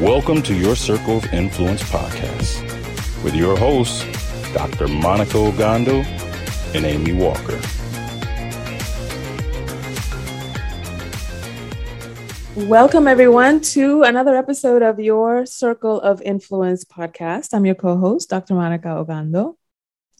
Welcome 0.00 0.42
to 0.42 0.56
your 0.56 0.74
Circle 0.74 1.18
of 1.18 1.32
Influence 1.32 1.80
podcast 1.84 2.60
with 3.22 3.32
your 3.32 3.56
hosts, 3.56 4.02
Dr. 4.52 4.88
Monica 4.88 5.34
Ogando 5.34 6.04
and 6.74 6.84
Amy 6.84 7.12
Walker. 7.12 7.60
Welcome, 12.68 13.06
everyone, 13.06 13.60
to 13.60 14.02
another 14.02 14.34
episode 14.34 14.82
of 14.82 14.98
your 14.98 15.46
Circle 15.46 16.00
of 16.00 16.20
Influence 16.22 16.84
podcast. 16.84 17.54
I'm 17.54 17.64
your 17.64 17.76
co 17.76 17.96
host, 17.96 18.30
Dr. 18.30 18.54
Monica 18.54 18.88
Ogando. 18.88 19.54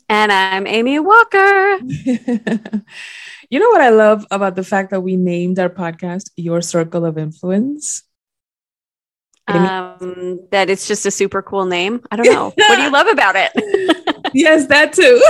And 0.08 0.30
I'm 0.30 0.68
Amy 0.68 1.00
Walker. 1.00 1.78
you 3.50 3.58
know 3.58 3.70
what 3.70 3.80
I 3.80 3.88
love 3.88 4.24
about 4.30 4.54
the 4.54 4.62
fact 4.62 4.92
that 4.92 5.00
we 5.00 5.16
named 5.16 5.58
our 5.58 5.68
podcast 5.68 6.30
Your 6.36 6.62
Circle 6.62 7.04
of 7.04 7.18
Influence? 7.18 8.03
Um, 9.46 10.40
that 10.52 10.70
it's 10.70 10.88
just 10.88 11.04
a 11.04 11.10
super 11.10 11.42
cool 11.42 11.66
name. 11.66 12.00
I 12.10 12.16
don't 12.16 12.26
know. 12.26 12.52
what 12.56 12.76
do 12.76 12.82
you 12.82 12.90
love 12.90 13.08
about 13.08 13.34
it? 13.36 13.52
yes, 14.34 14.66
that 14.68 14.92
too. 14.92 15.22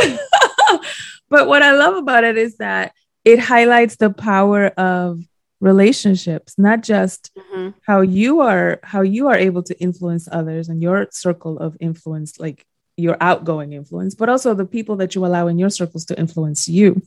but 1.28 1.48
what 1.48 1.62
I 1.62 1.72
love 1.72 1.96
about 1.96 2.24
it 2.24 2.38
is 2.38 2.56
that 2.58 2.94
it 3.24 3.38
highlights 3.38 3.96
the 3.96 4.10
power 4.10 4.66
of 4.68 5.20
relationships 5.60 6.56
not 6.58 6.82
just 6.82 7.30
mm-hmm. 7.34 7.70
how 7.86 8.02
you 8.02 8.40
are 8.40 8.78
how 8.82 9.00
you 9.00 9.28
are 9.28 9.36
able 9.36 9.62
to 9.62 9.74
influence 9.80 10.28
others 10.30 10.68
and 10.68 10.82
your 10.82 11.08
circle 11.10 11.58
of 11.58 11.74
influence 11.80 12.38
like 12.38 12.66
your 12.98 13.16
outgoing 13.20 13.72
influence 13.72 14.14
but 14.14 14.28
also 14.28 14.52
the 14.52 14.66
people 14.66 14.96
that 14.96 15.14
you 15.14 15.24
allow 15.24 15.46
in 15.46 15.58
your 15.58 15.70
circles 15.70 16.04
to 16.04 16.18
influence 16.18 16.68
you 16.68 17.00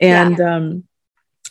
and 0.00 0.38
yeah. 0.38 0.56
um 0.56 0.82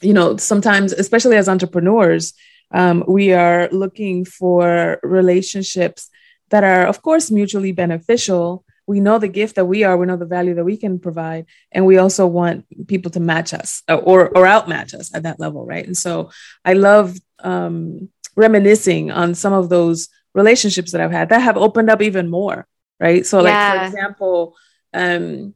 you 0.02 0.14
know 0.14 0.36
sometimes 0.36 0.92
especially 0.92 1.38
as 1.38 1.48
entrepreneurs 1.48 2.34
um, 2.74 3.04
we 3.08 3.34
are 3.34 3.70
looking 3.72 4.26
for 4.26 5.00
relationships 5.04 6.10
that 6.50 6.64
are 6.64 6.86
of 6.88 7.02
course 7.02 7.32
mutually 7.32 7.72
beneficial. 7.72 8.66
We 8.86 9.00
know 9.00 9.18
the 9.18 9.28
gift 9.28 9.56
that 9.56 9.66
we 9.66 9.84
are 9.84 9.96
we 9.96 10.08
know 10.08 10.18
the 10.18 10.26
value 10.26 10.56
that 10.56 10.66
we 10.66 10.76
can 10.76 11.00
provide 11.00 11.46
and 11.72 11.86
we 11.86 11.98
also 11.98 12.28
want 12.28 12.66
people 12.88 13.12
to 13.12 13.20
match 13.20 13.54
us 13.54 13.82
uh, 13.88 13.96
or 13.96 14.30
or 14.36 14.46
outmatch 14.46 14.94
us 14.94 15.14
at 15.16 15.24
that 15.24 15.40
level 15.40 15.66
right? 15.66 15.86
And 15.86 15.98
so 15.98 16.32
i 16.66 16.74
love 16.74 17.16
um, 17.40 18.10
reminiscing 18.36 19.12
on 19.12 19.36
some 19.36 19.54
of 19.54 19.70
those 19.70 20.10
relationships 20.34 20.92
that 20.92 21.02
i've 21.02 21.12
had 21.12 21.30
that 21.30 21.42
have 21.42 21.58
opened 21.58 21.90
up 21.90 22.02
even 22.02 22.30
more 22.30 22.68
right? 23.00 23.26
So 23.26 23.40
like 23.40 23.52
yeah. 23.52 23.80
for 23.80 23.86
example 23.86 24.56
um, 24.94 25.54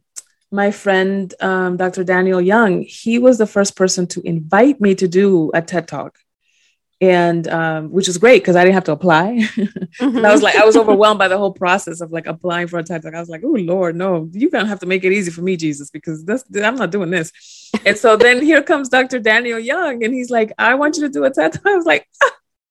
my 0.51 0.71
friend 0.71 1.33
um, 1.41 1.75
dr 1.75 2.03
daniel 2.05 2.39
young 2.39 2.83
he 2.83 3.19
was 3.19 3.37
the 3.37 3.45
first 3.55 3.75
person 3.75 4.07
to 4.07 4.21
invite 4.21 4.79
me 4.79 4.95
to 4.95 5.07
do 5.07 5.51
a 5.53 5.61
ted 5.61 5.87
talk 5.87 6.17
and 6.99 7.47
um, 7.47 7.91
which 7.91 8.07
is 8.07 8.17
great 8.17 8.41
because 8.41 8.55
I 8.55 8.63
didn't 8.63 8.73
have 8.73 8.85
to 8.85 8.91
apply. 8.91 9.37
mm-hmm. 9.39 10.25
I 10.25 10.31
was 10.31 10.41
like, 10.41 10.55
I 10.55 10.65
was 10.65 10.75
overwhelmed 10.77 11.19
by 11.19 11.27
the 11.27 11.37
whole 11.37 11.53
process 11.53 12.01
of 12.01 12.11
like 12.11 12.25
applying 12.25 12.67
for 12.67 12.79
a 12.79 12.83
TED 12.83 13.03
Talk. 13.03 13.13
I 13.13 13.19
was 13.19 13.29
like, 13.29 13.41
oh 13.43 13.55
Lord, 13.57 13.95
no, 13.95 14.29
you're 14.31 14.49
gonna 14.49 14.67
have 14.67 14.79
to 14.79 14.85
make 14.85 15.03
it 15.03 15.11
easy 15.11 15.31
for 15.31 15.41
me, 15.41 15.57
Jesus, 15.57 15.89
because 15.89 16.25
this, 16.25 16.43
I'm 16.55 16.75
not 16.75 16.91
doing 16.91 17.11
this. 17.11 17.31
and 17.85 17.97
so 17.97 18.17
then 18.17 18.41
here 18.41 18.63
comes 18.63 18.89
Dr. 18.89 19.19
Daniel 19.19 19.59
Young, 19.59 20.03
and 20.03 20.13
he's 20.13 20.31
like, 20.31 20.51
I 20.57 20.75
want 20.75 20.97
you 20.97 21.03
to 21.03 21.09
do 21.09 21.23
a 21.25 21.31
TED 21.31 21.53
Talk. 21.53 21.65
I 21.65 21.75
was 21.75 21.85
like, 21.85 22.07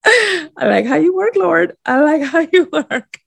I 0.08 0.48
like 0.60 0.86
how 0.86 0.96
you 0.96 1.14
work, 1.14 1.34
Lord. 1.36 1.76
I 1.84 2.00
like 2.00 2.22
how 2.22 2.46
you 2.52 2.68
work. 2.72 3.18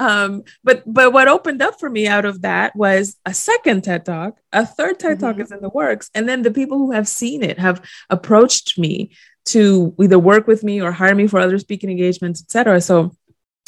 Um, 0.00 0.42
but 0.64 0.82
but 0.86 1.12
what 1.12 1.28
opened 1.28 1.62
up 1.62 1.78
for 1.78 1.88
me 1.88 2.06
out 2.06 2.24
of 2.24 2.42
that 2.42 2.74
was 2.74 3.16
a 3.24 3.32
second 3.32 3.84
TED 3.84 4.04
Talk, 4.04 4.38
a 4.52 4.66
third 4.66 4.98
TED 4.98 5.18
mm-hmm. 5.18 5.26
Talk 5.26 5.38
is 5.38 5.52
in 5.52 5.60
the 5.60 5.68
works, 5.68 6.10
and 6.14 6.28
then 6.28 6.42
the 6.42 6.50
people 6.50 6.78
who 6.78 6.92
have 6.92 7.08
seen 7.08 7.42
it 7.42 7.58
have 7.58 7.84
approached 8.10 8.78
me 8.78 9.12
to 9.46 9.94
either 10.00 10.18
work 10.18 10.46
with 10.46 10.64
me 10.64 10.80
or 10.80 10.92
hire 10.92 11.14
me 11.14 11.26
for 11.26 11.40
other 11.40 11.58
speaking 11.58 11.90
engagements, 11.90 12.42
etc. 12.42 12.80
So 12.80 13.14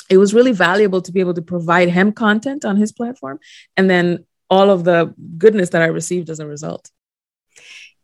it 0.08 0.18
was 0.18 0.34
really 0.34 0.52
valuable 0.52 1.02
to 1.02 1.12
be 1.12 1.20
able 1.20 1.34
to 1.34 1.42
provide 1.42 1.88
him 1.88 2.12
content 2.12 2.64
on 2.64 2.76
his 2.76 2.92
platform 2.92 3.40
and 3.76 3.90
then 3.90 4.24
all 4.48 4.70
of 4.70 4.84
the 4.84 5.14
goodness 5.36 5.70
that 5.70 5.82
I 5.82 5.86
received 5.86 6.30
as 6.30 6.40
a 6.40 6.46
result. 6.46 6.90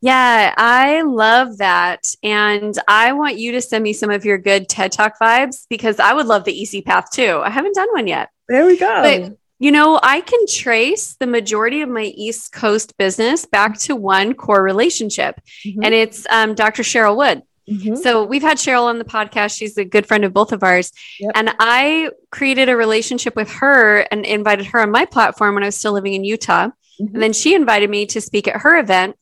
Yeah, 0.01 0.53
I 0.57 1.03
love 1.03 1.59
that. 1.59 2.13
And 2.21 2.77
I 2.89 3.13
want 3.13 3.37
you 3.37 3.53
to 3.53 3.61
send 3.61 3.85
me 3.85 3.93
some 3.93 4.09
of 4.09 4.25
your 4.25 4.37
good 4.37 4.67
TED 4.67 4.91
Talk 4.91 5.17
vibes 5.17 5.65
because 5.69 5.97
I 5.97 6.13
would 6.13 6.25
love 6.25 6.43
the 6.43 6.51
easy 6.51 6.81
path 6.81 7.09
too. 7.09 7.41
I 7.41 7.49
haven't 7.49 7.75
done 7.75 7.87
one 7.93 8.07
yet. 8.07 8.29
There 8.49 8.65
we 8.65 8.77
go. 8.77 9.01
But 9.01 9.37
you 9.59 9.71
know, 9.71 9.97
I 10.03 10.19
can 10.19 10.45
trace 10.45 11.15
the 11.15 11.27
majority 11.27 11.81
of 11.83 11.87
my 11.87 12.03
East 12.03 12.51
Coast 12.51 12.97
business 12.97 13.45
back 13.45 13.77
to 13.79 13.95
one 13.95 14.33
core 14.33 14.61
relationship, 14.61 15.39
mm-hmm. 15.65 15.83
and 15.83 15.93
it's 15.93 16.27
um, 16.29 16.53
Dr. 16.53 16.83
Cheryl 16.83 17.15
Wood. 17.15 17.43
Mm-hmm. 17.69 17.95
So 17.95 18.25
we've 18.25 18.41
had 18.41 18.57
Cheryl 18.57 18.83
on 18.83 18.99
the 18.99 19.05
podcast. 19.05 19.57
She's 19.57 19.77
a 19.77 19.85
good 19.85 20.05
friend 20.05 20.25
of 20.25 20.33
both 20.33 20.51
of 20.51 20.63
ours. 20.63 20.91
Yep. 21.19 21.31
And 21.35 21.55
I 21.59 22.09
created 22.29 22.69
a 22.69 22.75
relationship 22.75 23.35
with 23.35 23.49
her 23.51 23.99
and 23.99 24.25
invited 24.25 24.67
her 24.67 24.79
on 24.79 24.91
my 24.91 25.05
platform 25.05 25.55
when 25.55 25.63
I 25.63 25.67
was 25.67 25.77
still 25.77 25.93
living 25.93 26.13
in 26.13 26.23
Utah. 26.23 26.67
Mm-hmm. 26.67 27.13
And 27.13 27.23
then 27.23 27.33
she 27.33 27.55
invited 27.55 27.89
me 27.89 28.05
to 28.07 28.21
speak 28.21 28.47
at 28.47 28.61
her 28.61 28.77
event 28.77 29.15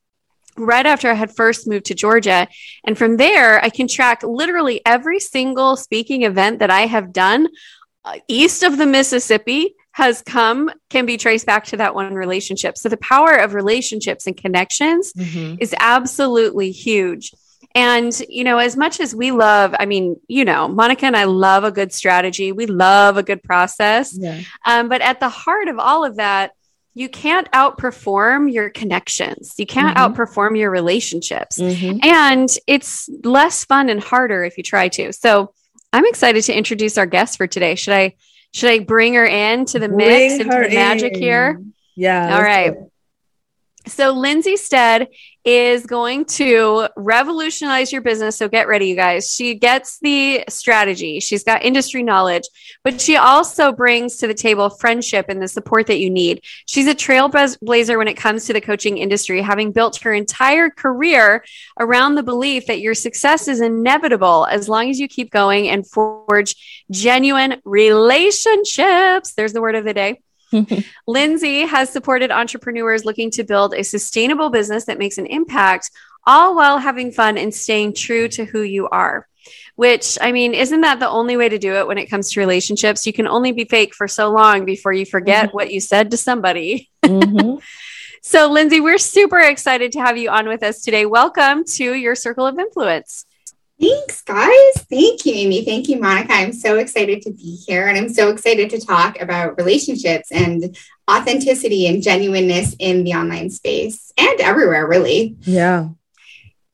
right 0.58 0.86
after 0.86 1.10
I 1.10 1.14
had 1.14 1.36
first 1.36 1.68
moved 1.68 1.86
to 1.86 1.96
Georgia. 1.96 2.48
And 2.84 2.98
from 2.98 3.18
there, 3.18 3.64
I 3.64 3.70
can 3.70 3.88
track 3.88 4.24
literally 4.24 4.82
every 4.86 5.20
single 5.20 5.76
speaking 5.76 6.24
event 6.24 6.60
that 6.60 6.70
I 6.70 6.88
have 6.88 7.14
done 7.14 7.48
uh, 8.04 8.18
east 8.28 8.64
of 8.64 8.78
the 8.78 8.86
Mississippi 8.86 9.76
has 9.94 10.22
come 10.22 10.72
can 10.90 11.06
be 11.06 11.18
traced 11.18 11.46
back 11.46 11.66
to 11.66 11.78
that 11.78 11.94
one 11.94 12.14
relationship. 12.14 12.78
So 12.78 12.90
the 12.90 12.98
power 12.98 13.36
of 13.36 13.54
relationships 13.54 14.26
and 14.26 14.36
connections 14.36 15.14
mm-hmm. 15.14 15.56
is 15.60 15.76
absolutely 15.78 16.72
huge. 16.72 17.34
And, 17.74 18.18
you 18.28 18.44
know, 18.44 18.58
as 18.58 18.76
much 18.76 19.00
as 19.00 19.16
we 19.16 19.32
love, 19.32 19.74
I 19.80 19.86
mean, 19.86 20.20
you 20.28 20.44
know, 20.46 20.68
Monica 20.68 21.06
and 21.06 21.16
I 21.16 21.24
love 21.24 21.64
a 21.64 21.72
good 21.72 21.94
strategy, 21.94 22.52
we 22.52 22.66
love 22.66 23.18
a 23.18 23.24
good 23.24 23.42
process. 23.44 24.18
Yeah. 24.18 24.42
Um, 24.66 24.90
but 24.90 25.02
at 25.02 25.20
the 25.20 25.30
heart 25.30 25.68
of 25.68 25.80
all 25.80 26.04
of 26.04 26.18
that, 26.18 26.52
you 26.94 27.08
can't 27.08 27.50
outperform 27.52 28.52
your 28.52 28.70
connections. 28.70 29.56
You 29.58 29.66
can't 29.66 29.96
mm-hmm. 29.96 30.14
outperform 30.14 30.58
your 30.58 30.70
relationships. 30.70 31.58
Mm-hmm. 31.58 32.00
And 32.04 32.50
it's 32.68 33.10
less 33.24 33.64
fun 33.64 33.90
and 33.90 34.04
harder 34.04 34.44
if 34.44 34.58
you 34.58 34.64
try 34.64 34.90
to. 34.90 35.14
So 35.14 35.54
I'm 35.94 36.06
excited 36.06 36.44
to 36.46 36.54
introduce 36.54 36.98
our 36.98 37.06
guest 37.06 37.38
for 37.38 37.48
today. 37.48 37.76
Should 37.76 37.94
I 37.94 38.16
should 38.54 38.70
I 38.70 38.80
bring 38.80 39.14
her 39.14 39.26
in 39.26 39.66
to 39.66 39.80
the 39.80 39.88
mix 39.88 40.34
into 40.34 40.44
the 40.44 40.70
magic 40.70 41.14
in. 41.14 41.22
here? 41.22 41.64
Yeah. 41.96 42.36
All 42.36 42.42
right. 42.42 42.74
Go. 42.74 42.92
So 43.88 44.12
Lindsay 44.12 44.58
Stead 44.58 45.08
is 45.44 45.86
going 45.86 46.26
to 46.26 46.88
revolutionize 46.96 47.92
your 47.92 48.02
business. 48.02 48.38
So 48.38 48.48
get 48.48 48.68
ready, 48.68 48.88
you 48.88 48.96
guys. 48.96 49.34
She 49.34 49.56
gets 49.56 50.00
the 50.00 50.44
strategy. 50.50 51.20
She's 51.20 51.44
got 51.44 51.64
industry 51.64 52.04
knowledge, 52.04 52.44
but 52.84 53.02
she 53.02 53.18
also 53.18 53.72
brings 53.72 54.18
to 54.18 54.28
the 54.28 54.34
table 54.34 54.70
friendship 54.70 55.26
and 55.30 55.42
the 55.42 55.48
support 55.48 55.88
that 55.88 56.00
you 56.00 56.10
need. 56.10 56.44
She's 56.68 56.88
a 56.88 56.94
trailblazer 56.94 57.98
when 57.98 58.08
it 58.08 58.18
comes 58.18 58.46
to 58.46 58.54
the 58.54 58.62
coaching 58.62 58.98
industry, 58.98 59.42
having 59.42 59.72
built 59.72 59.98
her 60.04 60.14
entire 60.14 60.70
career 60.70 61.44
around 61.80 62.16
the 62.16 62.24
belief 62.24 62.68
that 62.68 62.82
your 62.82 62.94
success 62.94 63.48
is 63.48 63.62
inevitable 63.62 64.46
as 64.46 64.70
long 64.70 64.90
as 64.90 65.00
you 65.00 65.08
keep 65.08 65.32
going 65.32 65.70
and 65.70 65.88
forge 65.88 66.84
genuine 66.92 67.62
relationships. 67.66 69.34
There's 69.34 69.54
the 69.54 69.62
word 69.62 69.76
of 69.76 69.86
the 69.86 69.94
day. 69.94 70.22
Lindsay 71.08 71.62
has 71.62 71.90
supported 71.90 72.32
entrepreneurs 72.32 73.06
looking 73.06 73.32
to 73.32 73.44
build 73.44 73.74
a 73.74 73.84
sustainable 73.84 74.50
business 74.50 74.86
that 74.86 75.00
makes 75.00 75.18
an 75.18 75.26
impact, 75.26 75.92
all 76.26 76.56
while 76.56 76.78
having 76.78 77.12
fun 77.12 77.38
and 77.38 77.54
staying 77.54 77.94
true 77.94 78.28
to 78.30 78.46
who 78.46 78.62
you 78.62 78.88
are. 78.90 79.28
Which, 79.76 80.18
I 80.22 80.32
mean, 80.32 80.54
isn't 80.54 80.82
that 80.82 81.00
the 81.00 81.10
only 81.10 81.38
way 81.38 81.50
to 81.50 81.58
do 81.58 81.74
it 81.76 81.88
when 81.88 81.98
it 81.98 82.10
comes 82.10 82.32
to 82.32 82.40
relationships? 82.40 83.08
You 83.08 83.14
can 83.14 83.28
only 83.28 83.52
be 83.52 83.66
fake 83.66 83.96
for 83.96 84.08
so 84.08 84.30
long 84.30 84.66
before 84.66 84.94
you 84.94 85.06
forget 85.06 85.48
mm-hmm. 85.48 85.56
what 85.56 85.72
you 85.72 85.80
said 85.80 86.12
to 86.12 86.18
somebody. 86.18 86.90
Mm-hmm. 87.04 87.56
so, 88.22 88.52
Lindsay, 88.52 88.80
we're 88.80 89.00
super 89.00 89.40
excited 89.40 89.94
to 89.94 90.02
have 90.02 90.18
you 90.18 90.30
on 90.30 90.48
with 90.48 90.62
us 90.62 90.82
today. 90.82 91.06
Welcome 91.06 91.64
to 91.64 91.96
your 91.96 92.16
circle 92.16 92.46
of 92.46 92.60
influence. 92.60 93.26
Thanks, 93.82 94.22
guys. 94.22 94.74
Thank 94.92 95.26
you, 95.26 95.34
Amy. 95.34 95.66
Thank 95.66 95.90
you, 95.90 96.00
Monica. 96.00 96.34
I'm 96.34 96.54
so 96.54 96.78
excited 96.78 97.24
to 97.24 97.32
be 97.32 97.56
here 97.66 97.88
and 97.88 97.98
I'm 97.98 98.10
so 98.10 98.30
excited 98.30 98.70
to 98.70 98.80
talk 98.80 99.20
about 99.20 99.58
relationships 99.58 100.32
and 100.32 100.78
authenticity 101.10 101.88
and 101.88 102.04
genuineness 102.04 102.76
in 102.78 103.04
the 103.04 103.16
online 103.16 103.50
space 103.50 104.14
and 104.18 104.40
everywhere, 104.40 104.88
really. 104.88 105.36
Yeah. 105.42 105.90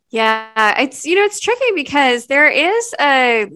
Yeah, 0.09 0.81
it's 0.81 1.05
you 1.05 1.15
know 1.15 1.23
it's 1.23 1.39
tricky 1.39 1.71
because 1.75 2.27
there 2.27 2.49
is 2.49 2.95
a 2.99 3.47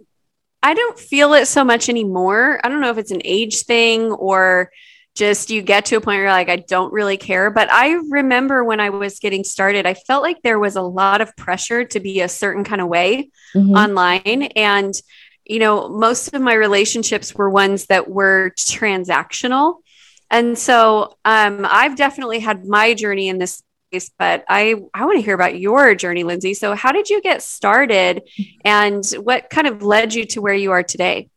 I 0.63 0.74
don't 0.74 1.00
feel 1.00 1.33
it 1.33 1.48
so 1.48 1.63
much 1.63 1.89
anymore. 1.89 2.59
I 2.63 2.69
don't 2.69 2.81
know 2.81 2.92
if 2.92 2.98
it's 2.98 3.12
an 3.12 3.21
age 3.25 3.63
thing 3.63 4.12
or 4.12 4.71
just 5.16 5.50
you 5.50 5.62
get 5.62 5.86
to 5.86 5.98
a 5.98 6.02
point 6.02 6.16
where 6.16 6.24
you're 6.24 6.31
like, 6.31 6.50
I 6.50 6.58
don't 6.58 6.94
really 6.94 7.18
care. 7.18 7.52
But 7.52 7.72
I 7.72 7.94
remember 8.10 8.63
when 8.63 8.80
I 8.80 8.90
was 8.90 9.19
getting 9.19 9.44
started, 9.44 9.86
I 9.86 9.94
felt 9.94 10.24
like 10.24 10.42
there 10.42 10.60
was 10.60 10.75
a 10.75 10.81
lot 10.81 11.22
of 11.22 11.36
pressure 11.36 11.84
to 11.86 12.00
be 12.00 12.22
a 12.22 12.30
certain 12.30 12.63
kind 12.63 12.81
of 12.81 12.88
way 12.88 13.30
mm-hmm. 13.54 13.75
online. 13.75 14.44
And, 14.56 14.94
you 15.46 15.60
know, 15.60 15.90
most 15.90 16.34
of 16.34 16.42
my 16.42 16.54
relationships 16.54 17.36
were 17.36 17.50
ones 17.50 17.88
that 17.88 18.10
were 18.10 18.54
transactional. 18.58 19.80
And 20.30 20.58
so 20.58 21.18
um, 21.25 21.68
I've 21.69 21.98
definitely 21.98 22.40
had 22.40 22.66
my 22.66 22.94
journey 22.94 23.28
in 23.28 23.38
this 23.38 23.62
space, 23.90 24.12
but 24.18 24.46
I, 24.48 24.75
I 24.94 25.06
want 25.06 25.18
to 25.18 25.22
hear 25.22 25.36
about 25.36 25.60
your 25.60 25.94
journey, 25.94 26.24
Lindsay. 26.24 26.54
So, 26.54 26.74
how 26.74 26.94
did 26.94 27.10
you 27.10 27.22
get 27.22 27.44
started 27.44 28.22
and 28.63 29.06
what 29.22 29.50
kind 29.50 29.68
of 29.68 29.84
led 29.84 30.13
you 30.13 30.25
to 30.28 30.42
where 30.42 30.54
you 30.54 30.72
are 30.72 30.84
today? 30.84 31.30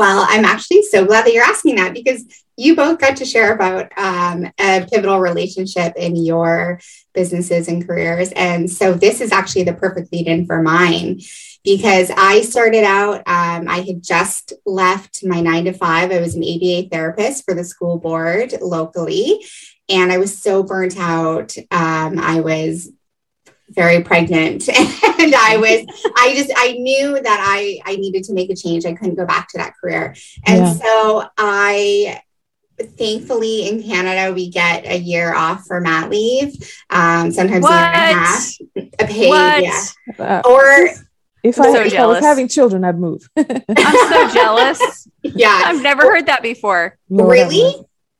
Well, 0.00 0.24
I'm 0.26 0.46
actually 0.46 0.82
so 0.84 1.04
glad 1.04 1.26
that 1.26 1.34
you're 1.34 1.44
asking 1.44 1.76
that 1.76 1.92
because 1.92 2.24
you 2.56 2.74
both 2.74 2.98
got 2.98 3.16
to 3.18 3.26
share 3.26 3.52
about 3.52 3.92
um, 3.98 4.46
a 4.58 4.88
pivotal 4.90 5.20
relationship 5.20 5.92
in 5.94 6.16
your 6.16 6.80
businesses 7.12 7.68
and 7.68 7.86
careers. 7.86 8.32
And 8.32 8.70
so 8.70 8.94
this 8.94 9.20
is 9.20 9.30
actually 9.30 9.64
the 9.64 9.74
perfect 9.74 10.10
lead 10.10 10.26
in 10.26 10.46
for 10.46 10.62
mine 10.62 11.20
because 11.64 12.10
I 12.16 12.40
started 12.40 12.82
out, 12.82 13.18
um, 13.26 13.68
I 13.68 13.84
had 13.86 14.02
just 14.02 14.54
left 14.64 15.22
my 15.22 15.42
nine 15.42 15.66
to 15.66 15.74
five. 15.74 16.10
I 16.10 16.20
was 16.20 16.34
an 16.34 16.44
ABA 16.44 16.88
therapist 16.88 17.44
for 17.44 17.52
the 17.52 17.62
school 17.62 17.98
board 17.98 18.54
locally. 18.62 19.44
And 19.90 20.10
I 20.10 20.16
was 20.16 20.38
so 20.38 20.62
burnt 20.62 20.98
out. 20.98 21.54
Um, 21.70 22.18
I 22.18 22.40
was 22.40 22.90
very 23.70 24.02
pregnant 24.02 24.68
and 24.68 25.34
i 25.34 25.56
was 25.56 26.12
i 26.16 26.34
just 26.34 26.50
i 26.56 26.72
knew 26.72 27.20
that 27.20 27.38
i 27.40 27.78
i 27.84 27.96
needed 27.96 28.24
to 28.24 28.32
make 28.32 28.50
a 28.50 28.56
change 28.56 28.84
i 28.84 28.92
couldn't 28.92 29.14
go 29.14 29.26
back 29.26 29.48
to 29.48 29.58
that 29.58 29.72
career 29.80 30.14
and 30.46 30.58
yeah. 30.58 30.72
so 30.74 31.24
i 31.38 32.20
thankfully 32.96 33.68
in 33.68 33.82
Canada 33.82 34.32
we 34.34 34.48
get 34.50 34.86
a 34.86 34.96
year 34.96 35.34
off 35.34 35.66
for 35.66 35.80
mat 35.80 36.10
leave. 36.10 36.54
Um, 36.88 37.30
sometimes 37.30 37.62
what? 37.62 37.72
a 37.72 37.76
year 37.76 37.90
and 37.92 37.94
a 37.94 38.14
half. 38.14 38.54
A 39.00 39.06
paid, 39.06 39.28
what? 39.28 39.62
yeah. 39.62 39.84
Uh, 40.18 40.42
or 40.48 40.88
if 41.42 41.58
I, 41.58 41.72
so 41.72 41.82
if 41.82 41.94
I 41.94 42.06
was 42.06 42.20
having 42.20 42.48
children, 42.48 42.84
I'd 42.84 42.98
move. 42.98 43.28
I'm 43.36 43.46
so 43.66 44.28
jealous. 44.32 45.08
Yeah. 45.22 45.64
I've 45.66 45.82
never 45.82 46.04
heard 46.04 46.26
that 46.26 46.42
before. 46.42 46.98
really? 47.10 47.74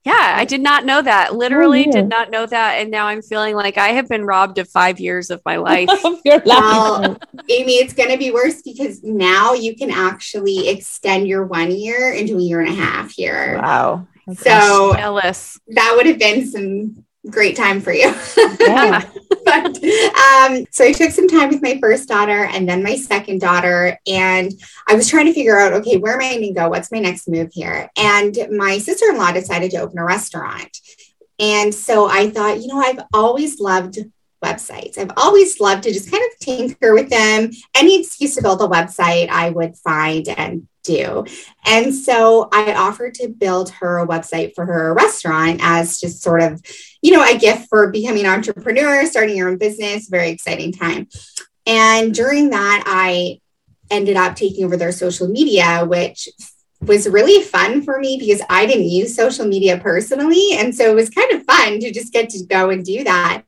Yeah, 0.04 0.34
I 0.36 0.46
did 0.46 0.62
not 0.62 0.86
know 0.86 1.02
that. 1.02 1.34
Literally 1.34 1.84
oh, 1.84 1.86
yeah. 1.86 2.00
did 2.00 2.08
not 2.08 2.30
know 2.30 2.46
that. 2.46 2.80
And 2.80 2.90
now 2.90 3.06
I'm 3.06 3.20
feeling 3.20 3.54
like 3.54 3.76
I 3.76 3.88
have 3.88 4.08
been 4.08 4.24
robbed 4.24 4.56
of 4.58 4.68
five 4.68 4.98
years 4.98 5.28
of 5.30 5.42
my 5.44 5.56
life. 5.56 5.90
well, 6.46 7.18
Amy, 7.48 7.72
it's 7.74 7.92
going 7.92 8.10
to 8.10 8.16
be 8.16 8.30
worse 8.30 8.62
because 8.62 9.02
now 9.02 9.52
you 9.52 9.76
can 9.76 9.90
actually 9.90 10.68
extend 10.68 11.28
your 11.28 11.44
one 11.44 11.70
year 11.70 12.12
into 12.12 12.38
a 12.38 12.40
year 12.40 12.60
and 12.60 12.70
a 12.70 12.74
half 12.74 13.12
here. 13.12 13.58
Wow. 13.60 14.06
So 14.36 14.94
jealous. 14.94 15.58
That 15.68 15.94
would 15.96 16.06
have 16.06 16.18
been 16.18 16.46
some 16.46 17.04
great 17.28 17.56
time 17.56 17.80
for 17.80 17.92
you. 17.92 18.14
Yeah. 18.60 19.08
but 19.44 19.66
um, 19.66 20.66
so 20.70 20.84
I 20.84 20.92
took 20.94 21.10
some 21.10 21.28
time 21.28 21.48
with 21.48 21.62
my 21.62 21.78
first 21.80 22.08
daughter 22.08 22.44
and 22.44 22.68
then 22.68 22.82
my 22.82 22.96
second 22.96 23.40
daughter, 23.40 23.98
and 24.06 24.52
I 24.88 24.94
was 24.94 25.08
trying 25.08 25.26
to 25.26 25.32
figure 25.32 25.58
out, 25.58 25.72
okay, 25.74 25.96
where 25.96 26.14
am 26.14 26.20
I 26.20 26.34
going 26.34 26.48
to 26.48 26.52
go? 26.52 26.68
What's 26.68 26.92
my 26.92 27.00
next 27.00 27.28
move 27.28 27.50
here? 27.52 27.90
And 27.96 28.36
my 28.52 28.78
sister-in-law 28.78 29.32
decided 29.32 29.70
to 29.72 29.78
open 29.78 29.98
a 29.98 30.04
restaurant. 30.04 30.76
And 31.38 31.74
so 31.74 32.08
I 32.08 32.30
thought, 32.30 32.60
you 32.60 32.68
know, 32.68 32.80
I've 32.80 33.00
always 33.14 33.60
loved 33.60 33.98
websites. 34.44 34.98
I've 34.98 35.12
always 35.16 35.60
loved 35.60 35.82
to 35.84 35.92
just 35.92 36.10
kind 36.10 36.22
of 36.22 36.38
tinker 36.38 36.94
with 36.94 37.10
them. 37.10 37.50
Any 37.74 38.00
excuse 38.00 38.36
to 38.36 38.42
build 38.42 38.62
a 38.62 38.66
website, 38.66 39.28
I 39.28 39.50
would 39.50 39.76
find 39.76 40.28
and 40.28 40.66
do. 40.82 41.24
And 41.66 41.94
so 41.94 42.48
I 42.52 42.74
offered 42.74 43.14
to 43.14 43.28
build 43.28 43.70
her 43.70 43.98
a 43.98 44.06
website 44.06 44.54
for 44.54 44.66
her 44.66 44.94
restaurant 44.94 45.60
as 45.62 46.00
just 46.00 46.22
sort 46.22 46.42
of, 46.42 46.62
you 47.02 47.12
know, 47.12 47.22
a 47.22 47.38
gift 47.38 47.68
for 47.68 47.90
becoming 47.90 48.24
an 48.24 48.32
entrepreneur, 48.32 49.06
starting 49.06 49.36
your 49.36 49.48
own 49.48 49.58
business, 49.58 50.08
very 50.08 50.30
exciting 50.30 50.72
time. 50.72 51.08
And 51.66 52.14
during 52.14 52.50
that, 52.50 52.84
I 52.86 53.40
ended 53.90 54.16
up 54.16 54.36
taking 54.36 54.64
over 54.64 54.76
their 54.76 54.92
social 54.92 55.28
media, 55.28 55.84
which 55.84 56.28
was 56.80 57.08
really 57.08 57.42
fun 57.42 57.82
for 57.82 57.98
me 57.98 58.16
because 58.18 58.40
I 58.48 58.66
didn't 58.66 58.88
use 58.88 59.14
social 59.14 59.46
media 59.46 59.78
personally. 59.78 60.52
And 60.52 60.74
so 60.74 60.90
it 60.90 60.94
was 60.94 61.10
kind 61.10 61.32
of 61.32 61.44
fun 61.44 61.80
to 61.80 61.92
just 61.92 62.12
get 62.12 62.30
to 62.30 62.44
go 62.46 62.70
and 62.70 62.84
do 62.84 63.04
that. 63.04 63.42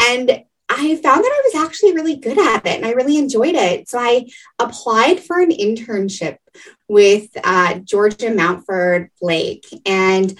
And 0.00 0.42
I 0.76 0.96
found 0.96 1.24
that 1.24 1.32
I 1.32 1.42
was 1.44 1.64
actually 1.64 1.94
really 1.94 2.16
good 2.16 2.38
at 2.38 2.66
it 2.66 2.76
and 2.76 2.86
I 2.86 2.92
really 2.92 3.16
enjoyed 3.16 3.54
it. 3.54 3.88
So 3.88 3.98
I 3.98 4.26
applied 4.58 5.20
for 5.20 5.40
an 5.40 5.50
internship 5.50 6.38
with 6.88 7.28
uh, 7.42 7.76
Georgia 7.76 8.34
Mountford 8.34 9.10
Blake. 9.20 9.66
And 9.86 10.36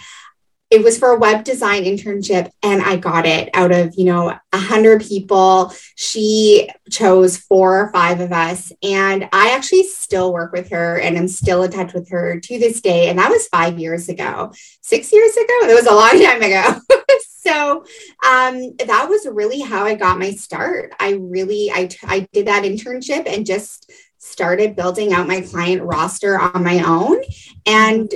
it 0.71 0.83
was 0.83 0.99
for 0.99 1.11
a 1.11 1.19
web 1.19 1.45
design 1.45 1.85
internship 1.85 2.51
and 2.63 2.83
I 2.83 2.97
got 2.97 3.27
it 3.27 3.49
out 3.55 3.71
of, 3.71 3.95
you 3.97 4.07
know, 4.07 4.37
a 4.53 4.59
hundred 4.59 5.03
people. 5.03 5.73
She 5.95 6.69
chose 6.91 7.37
four 7.37 7.81
or 7.81 7.93
five 7.93 8.19
of 8.19 8.33
us. 8.33 8.73
And 8.83 9.29
I 9.33 9.53
actually 9.53 9.85
still 9.85 10.33
work 10.33 10.53
with 10.53 10.71
her 10.71 10.99
and 10.99 11.17
I'm 11.17 11.29
still 11.29 11.63
in 11.63 11.71
touch 11.71 11.93
with 11.93 12.11
her 12.11 12.41
to 12.41 12.59
this 12.59 12.81
day. 12.81 13.09
And 13.09 13.21
that 13.21 13.31
was 13.31 13.47
five 13.49 13.79
years 13.79 14.09
ago, 14.09 14.53
six 14.81 15.13
years 15.13 15.37
ago. 15.37 15.69
It 15.69 15.75
was 15.75 15.87
a 15.87 15.95
long 15.95 16.21
time 16.21 16.43
ago. 16.43 16.81
so 17.46 17.85
um, 18.26 18.76
that 18.79 19.06
was 19.08 19.26
really 19.26 19.61
how 19.61 19.85
I 19.85 19.94
got 19.94 20.19
my 20.19 20.31
start. 20.32 20.93
I 20.99 21.12
really, 21.20 21.70
I, 21.70 21.88
I 22.05 22.29
did 22.32 22.46
that 22.46 22.64
internship 22.64 23.26
and 23.26 23.44
just 23.44 23.93
started 24.19 24.76
building 24.76 25.12
out 25.12 25.29
my 25.29 25.43
client 25.43 25.82
roster 25.82 26.38
on 26.38 26.64
my 26.64 26.82
own 26.82 27.23
and 27.67 28.11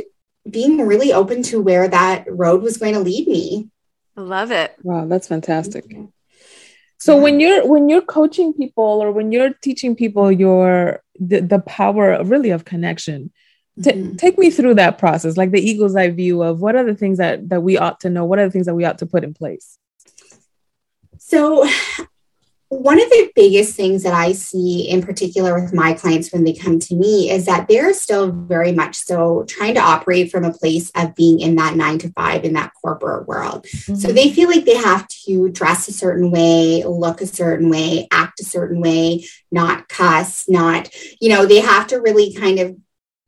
being 0.49 0.87
really 0.87 1.13
open 1.13 1.43
to 1.43 1.61
where 1.61 1.87
that 1.89 2.25
road 2.29 2.63
was 2.63 2.79
going 2.79 2.95
to 2.95 3.01
lead 3.01 3.29
me. 3.29 3.69
I 4.17 4.23
love 4.23 4.51
it. 4.51 4.75
Wow, 4.83 5.07
that's 5.07 5.29
fantastic. 5.29 5.85
So 6.99 7.17
yeah. 7.17 7.23
when 7.23 7.41
you're 7.41 7.67
when 7.67 7.89
you're 7.89 8.03
coaching 8.03 8.53
people 8.53 8.85
or 8.85 9.13
when 9.13 9.31
you're 9.31 9.53
teaching 9.63 9.95
people 9.95 10.33
your 10.33 11.03
the, 11.21 11.41
the 11.41 11.61
power 11.61 12.13
of, 12.13 12.31
really 12.31 12.51
of 12.51 12.65
connection, 12.65 13.31
T- 13.83 13.91
mm-hmm. 13.93 14.17
take 14.17 14.39
me 14.39 14.51
through 14.51 14.75
that 14.75 14.99
process, 14.99 15.37
like 15.37 15.51
the 15.51 15.61
eagle's 15.61 15.95
eye 15.95 16.11
view 16.11 16.43
of 16.43 16.61
what 16.61 16.75
are 16.75 16.85
the 16.85 16.95
things 16.95 17.19
that 17.19 17.49
that 17.49 17.63
we 17.63 17.79
ought 17.79 18.01
to 18.01 18.11
know, 18.11 18.25
what 18.25 18.39
are 18.39 18.47
the 18.47 18.51
things 18.51 18.67
that 18.67 18.75
we 18.75 18.85
ought 18.85 18.99
to 18.99 19.07
put 19.07 19.25
in 19.25 19.35
place. 19.35 19.79
So 21.19 21.69
one 22.71 23.01
of 23.01 23.09
the 23.09 23.31
biggest 23.35 23.75
things 23.75 24.03
that 24.03 24.13
I 24.13 24.33
see 24.33 24.89
in 24.89 25.03
particular 25.03 25.59
with 25.59 25.73
my 25.73 25.95
clients 25.95 26.33
when 26.33 26.45
they 26.45 26.53
come 26.53 26.79
to 26.81 26.95
me 26.95 27.31
is 27.31 27.47
that 27.47 27.67
they're 27.67 27.95
still 27.95 28.31
very 28.31 28.73
much 28.73 28.97
so 28.97 29.45
trying 29.45 29.75
to 29.75 29.81
operate 29.81 30.31
from 30.31 30.45
a 30.45 30.53
place 30.53 30.91
of 30.95 31.15
being 31.15 31.41
in 31.41 31.57
that 31.57 31.77
nine 31.77 31.99
to 31.99 32.13
five 32.13 32.45
in 32.45 32.53
that 32.55 32.73
corporate 32.81 33.27
world. 33.27 33.65
Mm-hmm. 33.65 33.95
So 33.95 34.13
they 34.13 34.31
feel 34.31 34.51
like 34.51 34.67
they 34.67 34.77
have 34.77 35.09
to 35.27 35.49
dress 35.49 35.89
a 35.89 35.93
certain 35.93 36.31
way, 36.31 36.85
look 36.85 37.23
a 37.23 37.27
certain 37.27 37.71
way, 37.71 38.07
act 38.11 38.41
a 38.41 38.45
certain 38.45 38.83
way, 38.83 39.25
not 39.51 39.89
cuss, 39.89 40.47
not, 40.47 40.91
you 41.21 41.31
know, 41.31 41.47
they 41.47 41.61
have 41.61 41.87
to 41.87 42.01
really 42.01 42.35
kind 42.35 42.59
of 42.59 42.77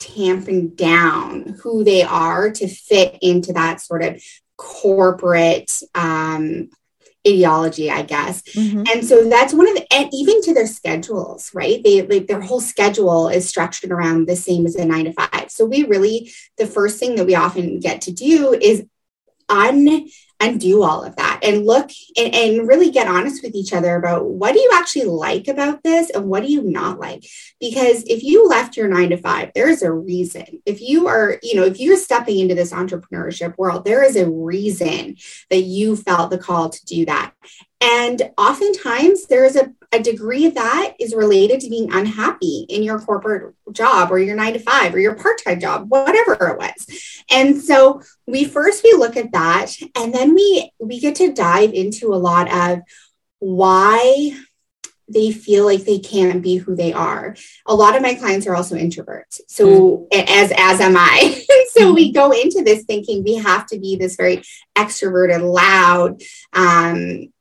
tamping 0.00 0.71
down 0.71 1.57
who 1.62 1.85
they 1.85 2.02
are 2.02 2.50
to 2.50 2.66
fit 2.66 3.19
into 3.23 3.52
that 3.52 3.80
sort 3.80 4.02
of 4.02 4.21
corporate 4.57 5.83
um, 5.95 6.69
ideology, 7.26 7.90
I 7.90 8.02
guess. 8.02 8.42
Mm-hmm. 8.42 8.85
And 8.92 9.07
so 9.07 9.28
that's 9.28 9.52
one 9.52 9.69
of 9.69 9.75
the, 9.75 9.87
and 9.92 10.09
even 10.12 10.42
to 10.42 10.54
their 10.54 10.66
schedules, 10.66 11.50
right? 11.54 11.83
They 11.85 12.02
like 12.02 12.26
their 12.26 12.40
whole 12.40 12.61
schedule 12.61 13.28
is 13.28 13.49
structured 13.49 13.92
around 13.92 14.26
the 14.26 14.37
same 14.37 14.66
as 14.66 14.75
a 14.75 14.85
nine 14.85 15.04
to 15.04 15.12
five. 15.12 15.50
So 15.50 15.66
we 15.66 15.85
really, 15.85 16.33
the 16.57 16.66
first 16.66 16.99
thing 16.99 17.16
that 17.16 17.26
we 17.26 17.35
often 17.35 17.78
get 17.78 18.02
to 18.02 18.12
do 18.12 18.54
is 18.54 18.85
un 19.49 20.09
undo 20.40 20.82
all 20.82 21.04
of 21.04 21.14
that 21.16 21.40
and 21.42 21.66
look 21.66 21.90
and, 22.16 22.35
and, 22.35 22.68
really 22.68 22.90
get 22.90 23.06
honest 23.06 23.42
with 23.42 23.54
each 23.54 23.73
other 23.73 23.97
about 23.97 24.26
what 24.26 24.52
do 24.52 24.61
you 24.61 24.70
actually 24.75 25.04
like 25.04 25.49
about 25.49 25.82
this 25.82 26.11
and 26.11 26.26
what 26.26 26.42
do 26.42 26.50
you 26.50 26.62
not 26.62 26.99
like? 26.99 27.25
Because 27.59 28.04
if 28.04 28.23
you 28.23 28.49
left 28.49 28.76
your 28.76 28.88
nine 28.88 29.11
to 29.11 29.16
five 29.16 29.50
there 29.54 29.68
is 29.68 29.82
a 29.82 29.92
reason. 29.92 30.62
If 30.66 30.80
you 30.80 31.09
are 31.09 31.38
you 31.42 31.56
know 31.56 31.64
if 31.64 31.80
you're 31.80 31.97
stepping 31.97 32.38
into 32.38 32.54
this 32.54 32.73
entrepreneurship 32.73 33.56
world 33.59 33.85
there 33.85 34.02
is 34.02 34.16
a 34.16 34.30
reason 34.30 35.16
that 35.50 35.62
you 35.62 35.97
felt 35.97 36.30
the 36.30 36.38
call 36.38 36.70
to 36.70 36.85
do 36.85 37.06
that 37.06 37.32
and 37.80 38.30
oftentimes 38.37 39.26
there 39.26 39.44
is 39.44 39.56
a, 39.56 39.72
a 39.92 40.00
degree 40.00 40.49
that 40.49 40.94
is 41.00 41.14
related 41.14 41.60
to 41.60 41.70
being 41.70 41.92
unhappy 41.92 42.66
in 42.68 42.82
your 42.82 43.00
corporate 43.00 43.54
job 43.72 44.12
or 44.12 44.18
your 44.18 44.37
nine 44.37 44.52
to 44.52 44.58
five 44.58 44.94
or 44.94 45.00
your 45.00 45.14
part-time 45.14 45.58
job, 45.58 45.90
whatever 45.90 46.34
it 46.49 46.58
was. 46.58 47.22
And 47.30 47.60
so 47.60 48.02
we 48.26 48.44
first 48.44 48.84
we 48.84 48.92
look 48.92 49.16
at 49.16 49.32
that 49.32 49.72
and 49.96 50.14
then 50.14 50.34
we 50.34 50.70
we 50.78 51.00
get 51.00 51.14
to 51.16 51.32
dive 51.32 51.72
into 51.72 52.12
a 52.12 52.16
lot 52.16 52.52
of 52.52 52.80
why 53.38 54.37
they 55.08 55.32
feel 55.32 55.64
like 55.64 55.84
they 55.84 55.99
can't 55.99 56.42
be 56.42 56.56
who 56.56 56.76
they 56.76 56.92
are. 56.92 57.34
A 57.66 57.75
lot 57.75 57.96
of 57.96 58.02
my 58.02 58.14
clients 58.14 58.46
are 58.46 58.54
also 58.54 58.76
introverts. 58.76 59.40
So 59.49 60.06
mm. 60.12 60.25
as 60.28 60.52
as 60.56 60.80
am 60.80 60.96
I. 60.96 61.42
so 61.70 61.92
mm. 61.92 61.94
we 61.94 62.12
go 62.12 62.30
into 62.30 62.62
this 62.62 62.84
thinking 62.84 63.25
we 63.25 63.37
have 63.37 63.66
to 63.68 63.78
be 63.78 63.96
this 63.96 64.16
very 64.16 64.42
extroverted, 64.76 65.42
loud, 65.42 66.20
um, 66.52 67.32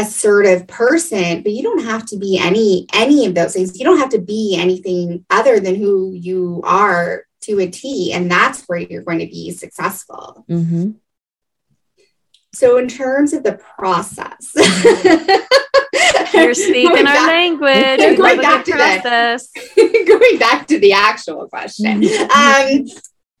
assertive 0.00 0.66
person 0.66 1.42
but 1.42 1.52
you 1.52 1.62
don't 1.62 1.84
have 1.84 2.04
to 2.06 2.16
be 2.16 2.38
any 2.38 2.86
any 2.92 3.26
of 3.26 3.34
those 3.34 3.52
things 3.52 3.78
you 3.78 3.84
don't 3.84 3.98
have 3.98 4.08
to 4.08 4.20
be 4.20 4.56
anything 4.58 5.24
other 5.30 5.60
than 5.60 5.74
who 5.74 6.12
you 6.12 6.60
are 6.64 7.24
to 7.40 7.60
a 7.60 7.68
t 7.68 8.12
and 8.12 8.30
that's 8.30 8.64
where 8.64 8.78
you're 8.78 9.02
going 9.02 9.18
to 9.18 9.26
be 9.26 9.50
successful 9.50 10.44
mm-hmm. 10.48 10.90
so 12.52 12.78
in 12.78 12.88
terms 12.88 13.32
of 13.32 13.42
the 13.42 13.60
process 13.76 14.52
you're 16.34 16.54
speaking 16.54 17.06
our 17.06 17.26
language 17.26 18.16
going 18.16 18.40
back, 18.40 18.64
to 18.64 18.72
process. 18.72 19.50
going 19.76 20.38
back 20.38 20.66
to 20.66 20.78
the 20.78 20.92
actual 20.92 21.48
question 21.48 22.02
mm-hmm. 22.02 22.80
um, 22.80 22.86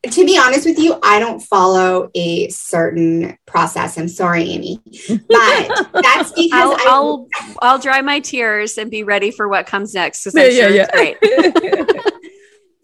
to 0.02 0.24
be 0.24 0.38
honest 0.38 0.64
with 0.64 0.78
you, 0.78 0.98
I 1.02 1.18
don't 1.18 1.40
follow 1.40 2.10
a 2.14 2.48
certain 2.48 3.36
process. 3.46 3.98
I'm 3.98 4.08
sorry, 4.08 4.44
Amy, 4.44 4.80
but 5.08 5.22
that's 6.02 6.32
because 6.32 6.80
I'll, 6.86 6.88
I, 6.88 7.00
will 7.00 7.28
I'll 7.60 7.78
dry 7.78 8.00
my 8.00 8.20
tears 8.20 8.78
and 8.78 8.90
be 8.90 9.02
ready 9.02 9.30
for 9.30 9.48
what 9.48 9.66
comes 9.66 9.94
next 9.94 10.24
because 10.24 10.36
I'm 10.36 10.50
yeah, 10.52 10.66
sure 10.66 10.70
yeah, 10.70 10.86
it's 10.88 10.92
great. 10.92 11.16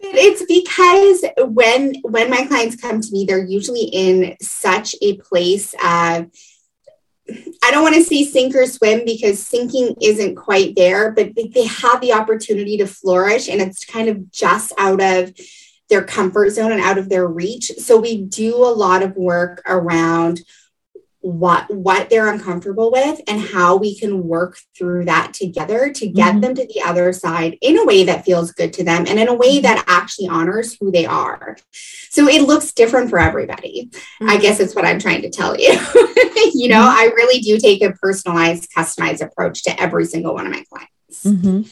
it's 0.00 0.44
because 0.46 1.24
when 1.54 1.94
when 2.02 2.28
my 2.28 2.44
clients 2.46 2.76
come 2.76 3.00
to 3.00 3.12
me, 3.12 3.24
they're 3.24 3.44
usually 3.44 3.84
in 3.84 4.36
such 4.42 4.94
a 5.00 5.16
place 5.16 5.72
of 5.82 6.30
I 7.64 7.70
don't 7.70 7.82
want 7.82 7.94
to 7.96 8.04
say 8.04 8.24
sink 8.24 8.54
or 8.54 8.66
swim 8.66 9.04
because 9.04 9.44
sinking 9.44 9.96
isn't 10.02 10.36
quite 10.36 10.76
there, 10.76 11.10
but 11.12 11.32
they 11.34 11.64
have 11.64 12.00
the 12.02 12.12
opportunity 12.12 12.76
to 12.76 12.86
flourish, 12.86 13.48
and 13.48 13.62
it's 13.62 13.86
kind 13.86 14.08
of 14.08 14.30
just 14.30 14.72
out 14.78 15.02
of 15.02 15.32
their 15.88 16.04
comfort 16.04 16.50
zone 16.50 16.72
and 16.72 16.80
out 16.80 16.98
of 16.98 17.08
their 17.08 17.26
reach. 17.26 17.70
So 17.78 17.98
we 17.98 18.22
do 18.22 18.56
a 18.56 18.74
lot 18.74 19.02
of 19.02 19.16
work 19.16 19.62
around 19.66 20.40
what 21.26 21.68
what 21.74 22.08
they're 22.08 22.32
uncomfortable 22.32 22.92
with 22.92 23.20
and 23.26 23.40
how 23.40 23.74
we 23.74 23.98
can 23.98 24.28
work 24.28 24.58
through 24.78 25.04
that 25.04 25.34
together 25.34 25.90
to 25.92 26.06
get 26.06 26.32
mm-hmm. 26.32 26.40
them 26.40 26.54
to 26.54 26.64
the 26.66 26.80
other 26.82 27.12
side 27.12 27.58
in 27.60 27.76
a 27.76 27.84
way 27.84 28.04
that 28.04 28.24
feels 28.24 28.52
good 28.52 28.72
to 28.72 28.84
them 28.84 29.04
and 29.08 29.18
in 29.18 29.26
a 29.26 29.34
way 29.34 29.54
mm-hmm. 29.54 29.62
that 29.62 29.84
actually 29.88 30.28
honors 30.28 30.76
who 30.78 30.92
they 30.92 31.04
are 31.04 31.56
so 32.10 32.28
it 32.28 32.42
looks 32.42 32.72
different 32.72 33.10
for 33.10 33.18
everybody 33.18 33.90
mm-hmm. 33.90 34.30
i 34.30 34.36
guess 34.36 34.60
it's 34.60 34.76
what 34.76 34.84
i'm 34.84 35.00
trying 35.00 35.20
to 35.20 35.28
tell 35.28 35.58
you 35.58 35.70
you 36.54 36.68
know 36.68 36.76
mm-hmm. 36.76 37.00
i 37.00 37.10
really 37.16 37.40
do 37.40 37.58
take 37.58 37.82
a 37.82 37.92
personalized 37.94 38.70
customized 38.70 39.20
approach 39.20 39.64
to 39.64 39.82
every 39.82 40.04
single 40.04 40.32
one 40.32 40.46
of 40.46 40.52
my 40.52 40.62
clients 40.70 41.24
mm-hmm. 41.24 41.62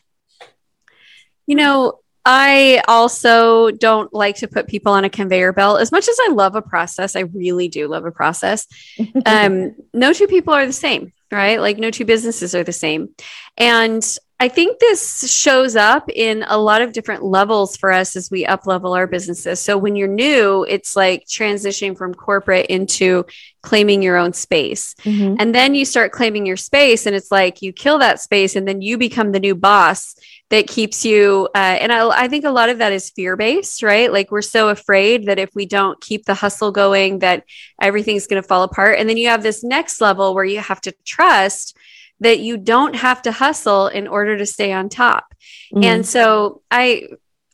you 1.46 1.54
know 1.54 2.00
I 2.26 2.82
also 2.88 3.70
don't 3.70 4.12
like 4.14 4.36
to 4.36 4.48
put 4.48 4.66
people 4.66 4.92
on 4.92 5.04
a 5.04 5.10
conveyor 5.10 5.52
belt. 5.52 5.80
As 5.80 5.92
much 5.92 6.08
as 6.08 6.16
I 6.22 6.32
love 6.32 6.54
a 6.54 6.62
process, 6.62 7.16
I 7.16 7.20
really 7.20 7.68
do 7.68 7.86
love 7.86 8.04
a 8.04 8.12
process. 8.12 8.66
Um, 9.26 9.74
no 9.92 10.12
two 10.12 10.26
people 10.26 10.52
are 10.52 10.66
the 10.66 10.72
same, 10.72 11.12
right? 11.30 11.60
Like 11.60 11.78
no 11.78 11.90
two 11.90 12.04
businesses 12.04 12.54
are 12.54 12.64
the 12.64 12.72
same. 12.72 13.10
And 13.56 14.04
I 14.40 14.48
think 14.48 14.78
this 14.78 15.30
shows 15.32 15.76
up 15.76 16.10
in 16.10 16.44
a 16.48 16.58
lot 16.58 16.82
of 16.82 16.92
different 16.92 17.22
levels 17.22 17.76
for 17.76 17.92
us 17.92 18.16
as 18.16 18.30
we 18.30 18.44
up 18.44 18.66
level 18.66 18.92
our 18.92 19.06
businesses. 19.06 19.60
So 19.60 19.78
when 19.78 19.94
you're 19.94 20.08
new, 20.08 20.66
it's 20.68 20.96
like 20.96 21.24
transitioning 21.26 21.96
from 21.96 22.14
corporate 22.14 22.66
into 22.66 23.24
claiming 23.62 24.02
your 24.02 24.16
own 24.16 24.32
space. 24.32 24.94
Mm-hmm. 25.04 25.36
And 25.38 25.54
then 25.54 25.74
you 25.74 25.84
start 25.84 26.12
claiming 26.12 26.46
your 26.46 26.56
space 26.56 27.06
and 27.06 27.14
it's 27.14 27.30
like 27.30 27.62
you 27.62 27.72
kill 27.72 27.98
that 27.98 28.20
space 28.20 28.56
and 28.56 28.66
then 28.66 28.82
you 28.82 28.98
become 28.98 29.32
the 29.32 29.40
new 29.40 29.54
boss 29.54 30.16
that 30.50 30.66
keeps 30.68 31.04
you 31.04 31.48
uh, 31.54 31.58
and 31.58 31.90
I, 31.90 32.24
I, 32.24 32.28
think 32.28 32.44
a 32.44 32.50
lot 32.50 32.68
of 32.68 32.78
that 32.78 32.92
is 32.92 33.10
fear 33.10 33.34
based 33.34 33.82
right 33.82 34.12
like 34.12 34.30
we're 34.30 34.42
so 34.42 34.68
afraid 34.68 35.26
that 35.26 35.38
if 35.38 35.50
we 35.54 35.64
don't 35.64 36.00
keep 36.00 36.26
the 36.26 36.34
hustle 36.34 36.70
going 36.70 37.20
that 37.20 37.44
everything's 37.80 38.26
going 38.26 38.40
to 38.40 38.46
fall 38.46 38.62
apart 38.62 38.98
and 38.98 39.08
then 39.08 39.16
you 39.16 39.28
have 39.28 39.42
this 39.42 39.64
next 39.64 40.00
level 40.00 40.34
where 40.34 40.44
you 40.44 40.60
have 40.60 40.80
to 40.82 40.92
trust 41.04 41.76
that 42.20 42.38
you 42.38 42.56
don't 42.56 42.94
have 42.96 43.22
to 43.22 43.32
hustle 43.32 43.88
in 43.88 44.06
order 44.06 44.36
to 44.36 44.46
stay 44.46 44.72
on 44.72 44.88
top 44.88 45.34
mm-hmm. 45.72 45.84
and 45.84 46.06
so 46.06 46.62
i 46.70 47.06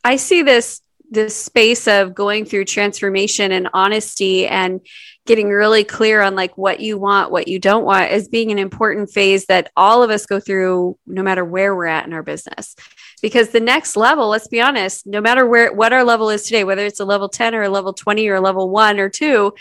i 0.03 0.15
see 0.15 0.41
this 0.41 0.81
this 1.11 1.35
space 1.35 1.89
of 1.89 2.15
going 2.15 2.45
through 2.45 2.63
transformation 2.63 3.51
and 3.51 3.67
honesty 3.73 4.47
and 4.47 4.79
getting 5.25 5.49
really 5.49 5.83
clear 5.83 6.21
on 6.21 6.35
like 6.35 6.57
what 6.57 6.79
you 6.79 6.97
want, 6.97 7.31
what 7.31 7.49
you 7.49 7.59
don't 7.59 7.83
want 7.83 8.09
as 8.09 8.29
being 8.29 8.49
an 8.49 8.57
important 8.57 9.11
phase 9.11 9.45
that 9.45 9.69
all 9.75 10.01
of 10.01 10.09
us 10.09 10.25
go 10.25 10.39
through 10.39 10.97
no 11.05 11.21
matter 11.21 11.43
where 11.43 11.75
we're 11.75 11.85
at 11.85 12.05
in 12.07 12.13
our 12.13 12.23
business. 12.23 12.75
Because 13.21 13.49
the 13.49 13.59
next 13.59 13.97
level, 13.97 14.29
let's 14.29 14.47
be 14.47 14.61
honest, 14.61 15.05
no 15.05 15.21
matter 15.21 15.45
where 15.45 15.71
what 15.73 15.93
our 15.93 16.03
level 16.03 16.29
is 16.29 16.43
today, 16.43 16.63
whether 16.63 16.85
it's 16.85 17.01
a 17.01 17.05
level 17.05 17.29
10 17.29 17.53
or 17.53 17.63
a 17.63 17.69
level 17.69 17.93
20 17.93 18.27
or 18.29 18.35
a 18.35 18.41
level 18.41 18.69
1 18.69 18.99
or 18.99 19.09
2, 19.09 19.53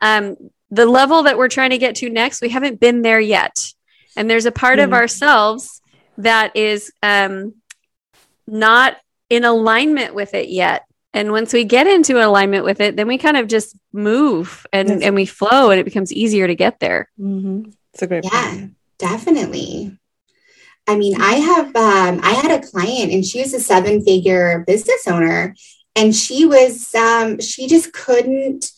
um, 0.00 0.36
the 0.70 0.86
level 0.86 1.22
that 1.24 1.36
we're 1.36 1.48
trying 1.48 1.70
to 1.70 1.78
get 1.78 1.96
to 1.96 2.10
next, 2.10 2.40
we 2.40 2.48
haven't 2.48 2.80
been 2.80 3.02
there 3.02 3.20
yet. 3.20 3.72
And 4.16 4.28
there's 4.28 4.46
a 4.46 4.52
part 4.52 4.78
mm-hmm. 4.78 4.92
of 4.92 4.92
ourselves 4.92 5.80
that 6.18 6.56
is 6.56 6.92
um, 7.02 7.54
not 8.46 8.96
in 9.30 9.44
alignment 9.44 10.14
with 10.14 10.34
it 10.34 10.48
yet 10.48 10.84
and 11.14 11.30
once 11.30 11.52
we 11.52 11.64
get 11.64 11.86
into 11.86 12.22
alignment 12.24 12.64
with 12.64 12.80
it 12.80 12.96
then 12.96 13.06
we 13.06 13.16
kind 13.16 13.36
of 13.36 13.48
just 13.48 13.74
move 13.92 14.66
and 14.72 14.88
yes. 14.88 15.02
and 15.02 15.14
we 15.14 15.24
flow 15.24 15.70
and 15.70 15.80
it 15.80 15.84
becomes 15.84 16.12
easier 16.12 16.46
to 16.46 16.54
get 16.54 16.78
there 16.80 17.08
mm-hmm. 17.18 17.70
it's 17.92 18.02
a 18.02 18.06
great 18.06 18.24
yeah 18.24 18.50
point. 18.50 18.74
definitely 18.98 19.98
i 20.86 20.96
mean 20.96 21.20
i 21.20 21.34
have 21.34 21.66
um, 21.74 22.20
i 22.22 22.32
had 22.32 22.50
a 22.50 22.66
client 22.66 23.12
and 23.12 23.24
she 23.24 23.40
was 23.40 23.54
a 23.54 23.60
seven 23.60 24.04
figure 24.04 24.62
business 24.66 25.06
owner 25.08 25.54
and 25.96 26.14
she 26.14 26.44
was 26.44 26.94
um, 26.94 27.40
she 27.40 27.66
just 27.68 27.92
couldn't 27.92 28.72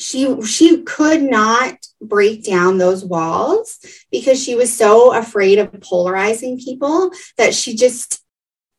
she, 0.00 0.40
she 0.42 0.82
could 0.82 1.22
not 1.22 1.76
break 2.00 2.44
down 2.44 2.78
those 2.78 3.04
walls 3.04 3.78
because 4.10 4.42
she 4.42 4.54
was 4.54 4.74
so 4.74 5.12
afraid 5.12 5.58
of 5.58 5.72
polarizing 5.80 6.58
people 6.58 7.10
that 7.36 7.54
she 7.54 7.76
just 7.76 8.22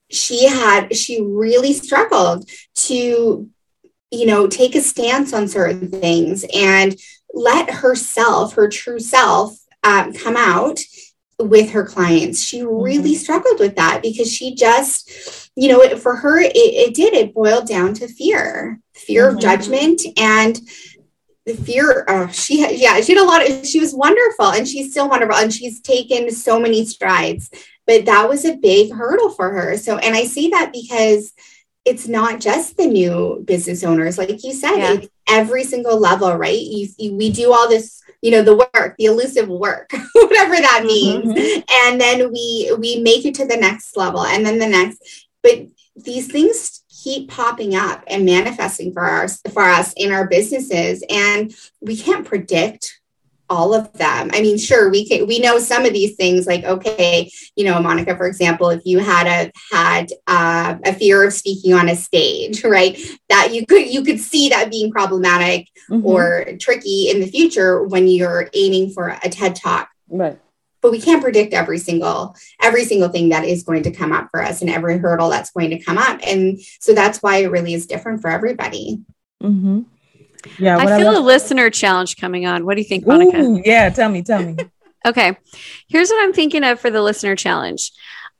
she 0.09 0.47
had 0.47 0.95
she 0.95 1.21
really 1.21 1.73
struggled 1.73 2.49
to 2.75 3.49
you 4.11 4.25
know 4.25 4.47
take 4.47 4.75
a 4.75 4.81
stance 4.81 5.33
on 5.33 5.47
certain 5.47 5.89
things 5.89 6.45
and 6.53 6.97
let 7.33 7.69
herself 7.69 8.55
her 8.55 8.67
true 8.67 8.99
self 8.99 9.57
um, 9.83 10.13
come 10.13 10.35
out 10.35 10.79
with 11.39 11.71
her 11.71 11.85
clients 11.85 12.41
she 12.41 12.61
really 12.61 12.97
mm-hmm. 12.97 13.13
struggled 13.13 13.59
with 13.59 13.75
that 13.75 14.01
because 14.01 14.31
she 14.31 14.53
just 14.53 15.49
you 15.55 15.69
know 15.69 15.97
for 15.97 16.15
her 16.15 16.39
it, 16.39 16.51
it 16.55 16.93
did 16.93 17.13
it 17.13 17.33
boiled 17.33 17.67
down 17.67 17.93
to 17.93 18.07
fear 18.07 18.79
fear 18.93 19.27
mm-hmm. 19.27 19.37
of 19.37 19.41
judgment 19.41 20.01
and 20.17 20.59
the 21.45 21.55
fear 21.55 22.05
oh, 22.07 22.27
she 22.27 22.59
had 22.59 22.75
yeah 22.75 23.01
she 23.01 23.13
had 23.13 23.21
a 23.21 23.25
lot 23.25 23.47
of 23.47 23.65
she 23.65 23.79
was 23.79 23.95
wonderful 23.95 24.47
and 24.47 24.67
she's 24.67 24.91
still 24.91 25.09
wonderful 25.09 25.35
and 25.35 25.51
she's 25.51 25.81
taken 25.81 26.29
so 26.29 26.59
many 26.59 26.85
strides 26.85 27.49
but 27.87 28.05
that 28.05 28.29
was 28.29 28.45
a 28.45 28.55
big 28.55 28.93
hurdle 28.93 29.29
for 29.29 29.49
her. 29.49 29.77
So, 29.77 29.97
and 29.97 30.15
I 30.15 30.23
see 30.23 30.49
that 30.49 30.71
because 30.71 31.33
it's 31.83 32.07
not 32.07 32.39
just 32.39 32.77
the 32.77 32.85
new 32.85 33.43
business 33.45 33.83
owners, 33.83 34.17
like 34.17 34.43
you 34.43 34.53
said, 34.53 34.77
yeah. 34.77 35.07
every 35.27 35.63
single 35.63 35.99
level, 35.99 36.35
right? 36.35 36.59
You, 36.59 36.87
you, 36.97 37.15
we 37.15 37.31
do 37.31 37.51
all 37.51 37.67
this, 37.67 38.01
you 38.21 38.31
know, 38.31 38.43
the 38.43 38.55
work, 38.55 38.95
the 38.97 39.05
elusive 39.05 39.49
work, 39.49 39.91
whatever 40.13 40.55
that 40.55 40.83
means, 40.85 41.33
mm-hmm. 41.33 41.87
and 41.87 41.99
then 41.99 42.31
we 42.31 42.73
we 42.79 43.01
make 43.01 43.25
it 43.25 43.35
to 43.35 43.45
the 43.45 43.57
next 43.57 43.97
level, 43.97 44.23
and 44.23 44.45
then 44.45 44.59
the 44.59 44.67
next. 44.67 45.27
But 45.41 45.67
these 45.95 46.31
things 46.31 46.83
keep 47.03 47.29
popping 47.29 47.75
up 47.75 48.03
and 48.07 48.25
manifesting 48.25 48.93
for 48.93 49.05
us 49.05 49.41
for 49.51 49.63
us 49.63 49.93
in 49.97 50.11
our 50.11 50.27
businesses, 50.27 51.03
and 51.09 51.53
we 51.81 51.97
can't 51.97 52.25
predict 52.25 53.01
all 53.51 53.73
of 53.73 53.91
them. 53.93 54.29
I 54.33 54.41
mean, 54.41 54.57
sure, 54.57 54.89
we 54.89 55.05
can 55.05 55.27
we 55.27 55.39
know 55.39 55.59
some 55.59 55.85
of 55.85 55.91
these 55.91 56.15
things, 56.15 56.47
like 56.47 56.63
okay, 56.63 57.29
you 57.55 57.65
know, 57.65 57.79
Monica, 57.81 58.15
for 58.15 58.25
example, 58.25 58.69
if 58.69 58.81
you 58.85 58.99
had 58.99 59.27
a 59.27 59.51
had 59.71 60.07
uh, 60.25 60.77
a 60.85 60.93
fear 60.93 61.27
of 61.27 61.33
speaking 61.33 61.73
on 61.73 61.89
a 61.89 61.95
stage, 61.95 62.63
right, 62.63 62.97
that 63.29 63.53
you 63.53 63.65
could 63.65 63.87
you 63.87 64.03
could 64.03 64.19
see 64.19 64.49
that 64.49 64.71
being 64.71 64.89
problematic 64.89 65.67
mm-hmm. 65.89 66.05
or 66.05 66.45
tricky 66.59 67.09
in 67.09 67.19
the 67.19 67.27
future 67.27 67.83
when 67.83 68.07
you're 68.07 68.49
aiming 68.53 68.91
for 68.91 69.09
a 69.09 69.29
TED 69.29 69.55
talk, 69.57 69.89
right. 70.07 70.39
But 70.81 70.91
we 70.91 70.99
can't 70.99 71.21
predict 71.21 71.53
every 71.53 71.77
single 71.77 72.35
every 72.61 72.85
single 72.85 73.09
thing 73.09 73.29
that 73.29 73.45
is 73.45 73.63
going 73.63 73.83
to 73.83 73.91
come 73.91 74.11
up 74.11 74.29
for 74.31 74.41
us 74.41 74.61
and 74.61 74.69
every 74.69 74.97
hurdle 74.97 75.29
that's 75.29 75.51
going 75.51 75.69
to 75.71 75.79
come 75.79 75.97
up, 75.97 76.19
and 76.25 76.59
so 76.79 76.93
that's 76.93 77.21
why 77.21 77.37
it 77.37 77.51
really 77.51 77.73
is 77.73 77.85
different 77.85 78.21
for 78.21 78.29
everybody. 78.29 78.99
Mm-hmm. 79.41 79.81
Yeah, 80.57 80.77
I 80.77 80.97
feel 80.97 81.11
I 81.11 81.15
a 81.15 81.19
listener 81.19 81.69
challenge 81.69 82.17
coming 82.17 82.45
on. 82.45 82.65
What 82.65 82.75
do 82.75 82.81
you 82.81 82.87
think, 82.87 83.05
Monica? 83.05 83.37
Ooh, 83.37 83.61
yeah, 83.63 83.89
tell 83.89 84.09
me, 84.09 84.23
tell 84.23 84.43
me. 84.43 84.57
okay, 85.05 85.37
here's 85.87 86.09
what 86.09 86.23
I'm 86.23 86.33
thinking 86.33 86.63
of 86.63 86.79
for 86.79 86.89
the 86.89 87.01
listener 87.01 87.35
challenge. 87.35 87.91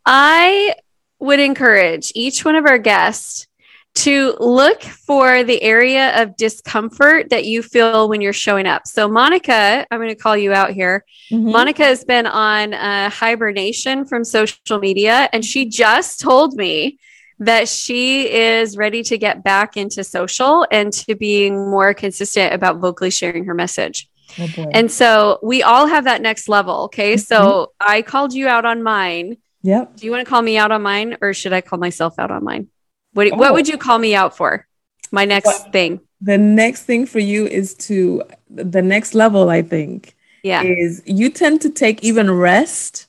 I 0.05 0.75
would 1.19 1.39
encourage 1.39 2.11
each 2.15 2.43
one 2.43 2.55
of 2.55 2.65
our 2.65 2.79
guests 2.79 3.47
to 3.93 4.35
look 4.39 4.81
for 4.81 5.43
the 5.43 5.61
area 5.61 6.21
of 6.21 6.37
discomfort 6.37 7.29
that 7.29 7.45
you 7.45 7.61
feel 7.61 8.07
when 8.07 8.21
you're 8.21 8.31
showing 8.31 8.65
up. 8.65 8.87
So, 8.87 9.07
Monica, 9.07 9.85
I'm 9.91 9.99
going 9.99 10.09
to 10.09 10.15
call 10.15 10.37
you 10.37 10.53
out 10.53 10.71
here. 10.71 11.03
Mm-hmm. 11.29 11.51
Monica 11.51 11.83
has 11.83 12.05
been 12.05 12.25
on 12.25 12.73
uh, 12.73 13.09
hibernation 13.09 14.05
from 14.05 14.23
social 14.23 14.79
media, 14.79 15.29
and 15.33 15.43
she 15.43 15.65
just 15.67 16.21
told 16.21 16.55
me 16.55 16.99
that 17.39 17.67
she 17.67 18.31
is 18.31 18.77
ready 18.77 19.01
to 19.03 19.17
get 19.17 19.43
back 19.43 19.75
into 19.75 20.03
social 20.03 20.65
and 20.71 20.93
to 20.93 21.15
being 21.15 21.69
more 21.69 21.93
consistent 21.93 22.53
about 22.53 22.77
vocally 22.77 23.09
sharing 23.09 23.45
her 23.45 23.55
message. 23.55 24.07
Oh 24.39 24.47
and 24.73 24.89
so 24.89 25.39
we 25.43 25.63
all 25.63 25.87
have 25.87 26.05
that 26.05 26.21
next 26.21 26.47
level. 26.47 26.83
Okay. 26.83 27.15
Mm-hmm. 27.15 27.19
So 27.19 27.73
I 27.79 28.03
called 28.03 28.33
you 28.33 28.47
out 28.47 28.63
on 28.63 28.83
mine. 28.83 29.37
Yep. 29.63 29.97
Do 29.97 30.05
you 30.05 30.11
want 30.11 30.25
to 30.25 30.29
call 30.29 30.41
me 30.41 30.57
out 30.57 30.71
on 30.71 30.81
mine 30.81 31.17
or 31.19 31.33
should 31.33 31.51
I 31.51 31.61
call 31.61 31.79
myself 31.79 32.17
out 32.17 32.31
on 32.31 32.43
mine? 32.43 32.69
What, 33.13 33.31
oh. 33.31 33.35
what 33.35 33.53
would 33.53 33.67
you 33.67 33.77
call 33.77 33.99
me 33.99 34.15
out 34.15 34.35
for? 34.35 34.67
My 35.11 35.25
next 35.25 35.45
what? 35.45 35.71
thing. 35.71 35.99
The 36.21 36.37
next 36.37 36.83
thing 36.83 37.05
for 37.05 37.19
you 37.19 37.47
is 37.47 37.73
to 37.75 38.23
the 38.49 38.81
next 38.81 39.13
level, 39.13 39.49
I 39.49 39.61
think. 39.61 40.15
Yeah. 40.43 40.63
Is 40.63 41.03
you 41.05 41.29
tend 41.29 41.61
to 41.61 41.69
take 41.69 42.03
even 42.03 42.31
rest 42.31 43.07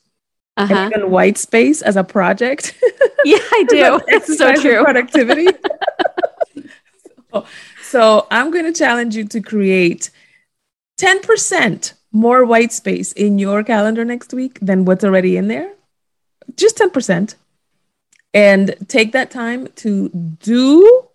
uh-huh. 0.57 0.75
and 0.75 0.93
even 0.93 1.11
white 1.11 1.39
space 1.39 1.83
as 1.83 1.97
a 1.97 2.05
project. 2.05 2.75
Yeah, 3.25 3.39
I 3.39 3.65
do. 3.69 4.01
it's 4.09 4.37
so 4.37 4.53
true. 4.61 4.83
Productivity. 4.83 5.47
so, 7.33 7.47
so 7.81 8.27
I'm 8.33 8.51
going 8.51 8.65
to 8.65 8.73
challenge 8.73 9.15
you 9.15 9.25
to 9.29 9.41
create 9.41 10.11
10% 11.01 11.93
more 12.11 12.45
white 12.45 12.73
space 12.73 13.13
in 13.13 13.39
your 13.39 13.63
calendar 13.63 14.05
next 14.05 14.35
week 14.35 14.59
than 14.61 14.87
what's 14.87 15.05
already 15.05 15.37
in 15.37 15.47
there. 15.47 15.73
Just 16.57 16.79
10%. 16.79 17.37
And 18.35 18.75
take 18.89 19.13
that 19.13 19.31
time 19.31 19.69
to 19.77 20.09
do 20.09 21.09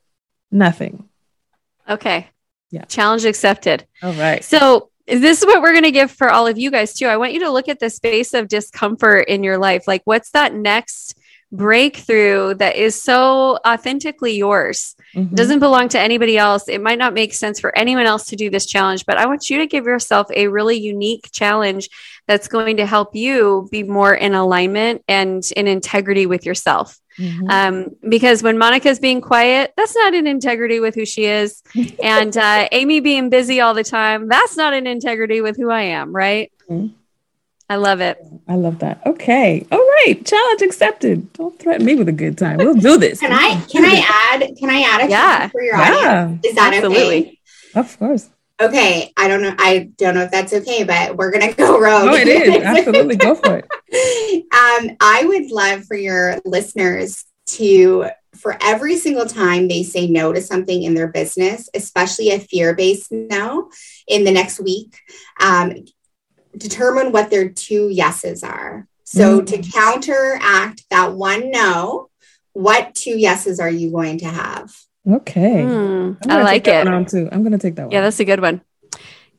nothing. 0.51 1.09
Okay. 1.89 2.27
Yeah. 2.69 2.85
Challenge 2.85 3.25
accepted. 3.25 3.85
All 4.03 4.13
right. 4.13 4.43
So 4.43 4.89
this 5.07 5.39
is 5.39 5.45
what 5.45 5.61
we're 5.61 5.71
going 5.71 5.83
to 5.83 5.91
give 5.91 6.11
for 6.11 6.29
all 6.29 6.47
of 6.47 6.57
you 6.57 6.69
guys 6.69 6.93
too. 6.93 7.07
I 7.07 7.17
want 7.17 7.33
you 7.33 7.39
to 7.41 7.49
look 7.49 7.69
at 7.69 7.79
the 7.79 7.89
space 7.89 8.33
of 8.33 8.47
discomfort 8.47 9.27
in 9.27 9.43
your 9.43 9.57
life. 9.57 9.87
Like, 9.87 10.01
what's 10.05 10.31
that 10.31 10.53
next 10.53 11.17
breakthrough 11.51 12.53
that 12.55 12.75
is 12.75 13.01
so 13.01 13.57
authentically 13.65 14.35
yours? 14.35 14.95
Mm-hmm. 15.15 15.35
doesn't 15.35 15.59
belong 15.59 15.87
to 15.89 15.99
anybody 15.99 16.37
else. 16.37 16.67
It 16.67 16.81
might 16.81 16.99
not 16.99 17.13
make 17.13 17.33
sense 17.33 17.59
for 17.59 17.75
anyone 17.77 18.05
else 18.05 18.25
to 18.25 18.35
do 18.35 18.49
this 18.49 18.65
challenge, 18.65 19.05
but 19.05 19.17
I 19.17 19.25
want 19.25 19.49
you 19.49 19.57
to 19.59 19.65
give 19.65 19.85
yourself 19.85 20.27
a 20.35 20.47
really 20.47 20.77
unique 20.77 21.29
challenge 21.31 21.89
that's 22.27 22.47
going 22.47 22.77
to 22.77 22.85
help 22.85 23.15
you 23.15 23.67
be 23.71 23.83
more 23.83 24.13
in 24.13 24.35
alignment 24.35 25.03
and 25.07 25.49
in 25.55 25.67
integrity 25.67 26.25
with 26.25 26.45
yourself. 26.45 26.99
Mm-hmm. 27.17 27.49
Um, 27.49 27.95
because 28.07 28.43
when 28.43 28.57
Monica's 28.57 28.99
being 28.99 29.21
quiet, 29.21 29.73
that's 29.77 29.95
not 29.95 30.13
in 30.13 30.27
integrity 30.27 30.79
with 30.79 30.93
who 30.93 31.05
she 31.05 31.25
is. 31.25 31.63
and 32.03 32.35
uh, 32.35 32.67
Amy 32.71 32.99
being 32.99 33.29
busy 33.29 33.61
all 33.61 33.73
the 33.73 33.83
time, 33.83 34.27
that's 34.27 34.57
not 34.57 34.73
in 34.73 34.85
integrity 34.85 35.41
with 35.41 35.57
who 35.57 35.71
I 35.71 35.81
am, 35.83 36.13
right? 36.13 36.51
Mm-hmm. 36.69 36.93
I 37.69 37.75
love 37.75 37.99
it. 37.99 38.17
I 38.47 38.55
love 38.55 38.79
that. 38.79 39.01
Okay. 39.05 39.65
All 39.71 39.77
right. 39.77 40.25
Challenge 40.25 40.61
accepted. 40.61 41.33
Don't 41.33 41.59
threaten 41.59 41.85
me 41.85 41.95
with 41.95 42.07
a 42.07 42.13
good 42.13 42.37
time. 42.37 42.57
We'll 42.57 42.75
do 42.75 42.97
this. 42.97 43.19
can 43.19 43.33
I 43.33 43.61
can 43.69 43.83
I 43.83 44.05
add 44.07 44.55
can 44.57 44.69
I 44.69 44.81
add 44.81 45.05
a 45.05 45.09
yeah. 45.09 45.47
for 45.49 45.61
your 45.61 45.75
yeah. 45.75 46.23
audience? 46.23 46.45
Is 46.45 46.55
that 46.55 46.73
Absolutely. 46.73 47.19
okay? 47.19 47.39
Of 47.75 47.99
course. 47.99 48.29
Okay. 48.61 49.11
I 49.17 49.27
don't 49.27 49.41
know. 49.41 49.53
I 49.57 49.91
don't 49.97 50.15
know 50.15 50.23
if 50.23 50.31
that's 50.31 50.53
okay, 50.53 50.85
but 50.85 51.17
we're 51.17 51.31
gonna 51.31 51.53
go 51.53 51.77
rogue. 51.79 52.09
Oh, 52.09 52.15
it 52.15 52.27
is. 52.29 52.63
Absolutely. 52.63 53.17
Go 53.17 53.35
for 53.35 53.57
it. 53.57 53.65
um, 54.53 54.95
I 55.01 55.25
would 55.25 55.51
love 55.51 55.83
for 55.85 55.97
your 55.97 56.39
listeners 56.45 57.25
to 57.47 58.05
for 58.37 58.57
every 58.61 58.97
single 58.97 59.25
time 59.25 59.67
they 59.67 59.83
say 59.83 60.07
no 60.07 60.31
to 60.31 60.41
something 60.41 60.83
in 60.83 60.93
their 60.93 61.07
business, 61.07 61.69
especially 61.73 62.31
a 62.31 62.39
fear 62.39 62.75
based 62.75 63.11
no 63.11 63.69
in 64.07 64.23
the 64.23 64.31
next 64.31 64.59
week, 64.59 64.97
um, 65.41 65.73
determine 66.57 67.11
what 67.11 67.29
their 67.29 67.49
two 67.49 67.89
yeses 67.89 68.43
are. 68.43 68.87
So 69.03 69.39
mm-hmm. 69.39 69.45
to 69.45 69.71
counteract 69.71 70.83
that 70.89 71.13
one 71.13 71.51
no, 71.51 72.09
what 72.53 72.95
two 72.95 73.17
yeses 73.17 73.59
are 73.59 73.69
you 73.69 73.91
going 73.91 74.17
to 74.19 74.25
have? 74.25 74.75
Okay. 75.09 75.63
Mm, 75.63 76.17
I 76.27 76.43
like 76.43 76.67
it. 76.67 76.87
On 76.87 77.05
too. 77.05 77.29
I'm 77.31 77.41
going 77.41 77.53
to 77.53 77.57
take 77.57 77.75
that 77.75 77.83
one. 77.83 77.91
Yeah, 77.91 78.01
that's 78.01 78.19
a 78.19 78.25
good 78.25 78.41
one. 78.41 78.61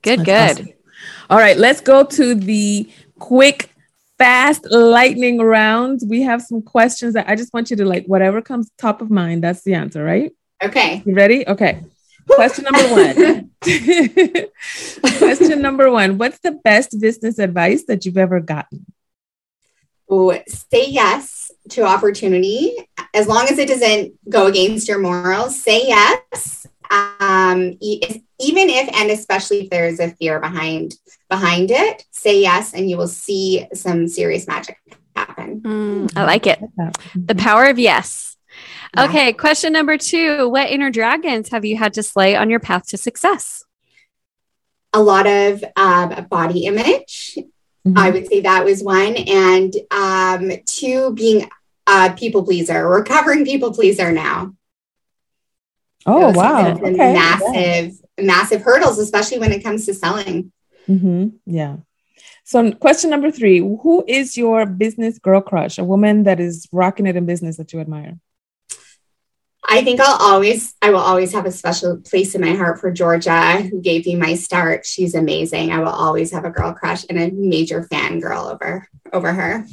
Good, 0.03 0.21
that's 0.25 0.59
good. 0.59 0.63
Awesome. 0.63 0.75
All 1.31 1.39
right, 1.39 1.59
let's 1.59 1.83
go 1.83 2.05
to 2.05 2.35
the 2.35 2.91
quick, 3.19 3.71
fast 4.17 4.65
lightning 4.71 5.39
round. 5.39 6.00
We 6.07 6.23
have 6.23 6.41
some 6.41 6.63
questions 6.63 7.15
that 7.15 7.28
I 7.28 7.35
just 7.35 7.52
want 7.52 7.71
you 7.71 7.76
to 7.76 7.85
like, 7.85 8.07
whatever 8.07 8.41
comes 8.41 8.71
top 8.78 9.02
of 9.02 9.11
mind, 9.11 9.45
that's 9.45 9.63
the 9.63 9.75
answer, 9.75 10.02
right? 10.02 10.33
Okay. 10.63 11.02
You 11.04 11.15
ready? 11.15 11.47
Okay. 11.47 11.83
Question 12.34 12.64
number 12.64 12.88
one. 12.88 13.50
Question 15.19 15.62
number 15.62 15.91
one. 15.91 16.19
What's 16.19 16.38
the 16.41 16.52
best 16.52 17.00
business 17.00 17.38
advice 17.38 17.84
that 17.84 18.04
you've 18.04 18.19
ever 18.19 18.41
gotten? 18.41 18.86
Oh, 20.10 20.38
say 20.47 20.88
yes 20.88 21.50
to 21.71 21.82
opportunity 21.82 22.75
as 23.14 23.28
long 23.28 23.47
as 23.49 23.58
it 23.58 23.69
doesn't 23.69 24.14
go 24.28 24.47
against 24.47 24.88
your 24.88 24.99
morals. 24.99 25.60
Say 25.62 25.86
yes, 25.86 26.67
um, 26.91 27.76
even 27.80 28.23
if 28.38 28.88
and 28.95 29.10
especially 29.10 29.64
if 29.64 29.71
there's 29.71 30.00
a 30.00 30.10
fear 30.12 30.41
behind 30.41 30.95
behind 31.28 31.71
it. 31.71 32.04
Say 32.10 32.41
yes, 32.41 32.73
and 32.73 32.88
you 32.88 32.97
will 32.97 33.08
see 33.08 33.67
some 33.75 34.08
serious 34.08 34.47
magic 34.47 34.78
happen. 35.14 35.60
Mm, 35.60 36.17
I 36.17 36.25
like 36.25 36.47
it. 36.47 36.58
The 37.14 37.34
power 37.34 37.67
of 37.67 37.78
yes. 37.78 38.36
Yeah. 38.97 39.05
Okay, 39.05 39.33
question 39.33 39.73
number 39.73 39.99
two 39.99 40.49
What 40.49 40.71
inner 40.71 40.91
dragons 40.91 41.51
have 41.51 41.65
you 41.65 41.77
had 41.77 41.95
to 41.95 42.03
slay 42.03 42.37
on 42.37 42.51
your 42.51 42.61
path 42.61 42.89
to 42.89 42.97
success? 42.97 43.65
A 44.93 45.03
lot 45.03 45.27
of 45.27 45.63
um, 45.77 46.27
body 46.31 46.65
image. 46.65 47.37
Mm-hmm. 47.87 47.99
I 47.99 48.11
would 48.11 48.27
say 48.27 48.41
that 48.41 48.65
was 48.65 48.83
one. 48.83 49.17
And 49.17 49.75
um, 49.91 50.51
two, 50.67 51.13
being 51.15 51.49
a 51.87 52.13
people 52.13 52.43
pleaser, 52.43 52.89
recovering 52.89 53.45
people 53.45 53.73
pleaser 53.73 54.13
now. 54.13 54.55
Oh, 56.07 56.31
wow. 56.33 56.73
Okay. 56.73 56.91
Massive, 56.91 58.01
yeah. 58.17 58.25
massive 58.25 58.63
hurdles, 58.63 58.99
especially 58.99 59.39
when 59.39 59.53
it 59.53 59.63
comes 59.63 59.85
to 59.87 59.95
selling. 59.95 60.53
Mm-hmm. 60.89 61.29
Yeah. 61.45 61.77
So, 62.45 62.73
question 62.73 63.11
number 63.11 63.31
three 63.31 63.59
Who 63.59 64.05
is 64.09 64.37
your 64.37 64.65
business 64.65 65.19
girl 65.19 65.43
crush? 65.43 65.77
A 65.77 65.85
woman 65.85 66.23
that 66.23 66.41
is 66.41 66.67
rocking 66.73 67.07
it 67.07 67.17
in 67.17 67.27
business 67.27 67.59
that 67.59 67.73
you 67.75 67.81
admire? 67.81 68.19
I 69.71 69.85
think 69.85 70.00
I'll 70.00 70.17
always, 70.19 70.75
I 70.81 70.91
will 70.91 70.99
always 70.99 71.33
have 71.33 71.45
a 71.45 71.52
special 71.52 71.99
place 71.99 72.35
in 72.35 72.41
my 72.41 72.54
heart 72.54 72.81
for 72.81 72.91
Georgia, 72.91 73.61
who 73.63 73.83
gave 73.83 74.07
me 74.07 74.17
my 74.17 74.35
start. 74.35 74.87
She's 74.87 75.15
amazing. 75.15 75.73
I 75.73 75.81
will 75.81 75.89
always 75.89 76.33
have 76.33 76.47
a 76.47 76.50
girl 76.50 76.73
crush 76.73 77.04
and 77.11 77.19
a 77.19 77.31
major 77.31 77.83
fangirl 77.83 78.50
over 78.52 78.89
over 79.13 79.33
her. 79.33 79.67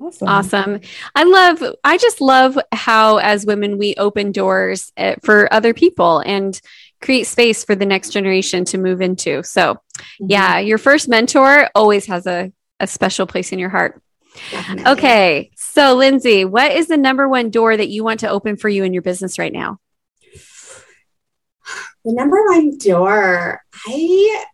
Awesome. 0.00 0.28
awesome. 0.28 0.80
I 1.14 1.24
love, 1.24 1.62
I 1.82 1.96
just 1.96 2.20
love 2.20 2.58
how, 2.72 3.16
as 3.16 3.46
women, 3.46 3.78
we 3.78 3.94
open 3.96 4.30
doors 4.30 4.92
eh, 4.96 5.14
for 5.22 5.52
other 5.52 5.72
people 5.72 6.18
and 6.18 6.60
create 7.00 7.26
space 7.26 7.64
for 7.64 7.74
the 7.74 7.86
next 7.86 8.10
generation 8.10 8.66
to 8.66 8.78
move 8.78 9.00
into. 9.00 9.42
So, 9.42 9.74
mm-hmm. 9.74 10.26
yeah, 10.28 10.58
your 10.58 10.78
first 10.78 11.08
mentor 11.08 11.70
always 11.74 12.06
has 12.06 12.26
a, 12.26 12.52
a 12.78 12.86
special 12.86 13.26
place 13.26 13.52
in 13.52 13.58
your 13.58 13.70
heart. 13.70 14.02
Definitely. 14.50 14.92
Okay. 14.92 15.50
So, 15.76 15.92
Lindsay, 15.92 16.46
what 16.46 16.72
is 16.72 16.86
the 16.86 16.96
number 16.96 17.28
one 17.28 17.50
door 17.50 17.76
that 17.76 17.90
you 17.90 18.02
want 18.02 18.20
to 18.20 18.30
open 18.30 18.56
for 18.56 18.66
you 18.66 18.82
in 18.84 18.94
your 18.94 19.02
business 19.02 19.38
right 19.38 19.52
now? 19.52 19.78
The 22.02 22.14
number 22.14 22.42
one 22.46 22.78
door, 22.78 23.60
I 23.86 24.44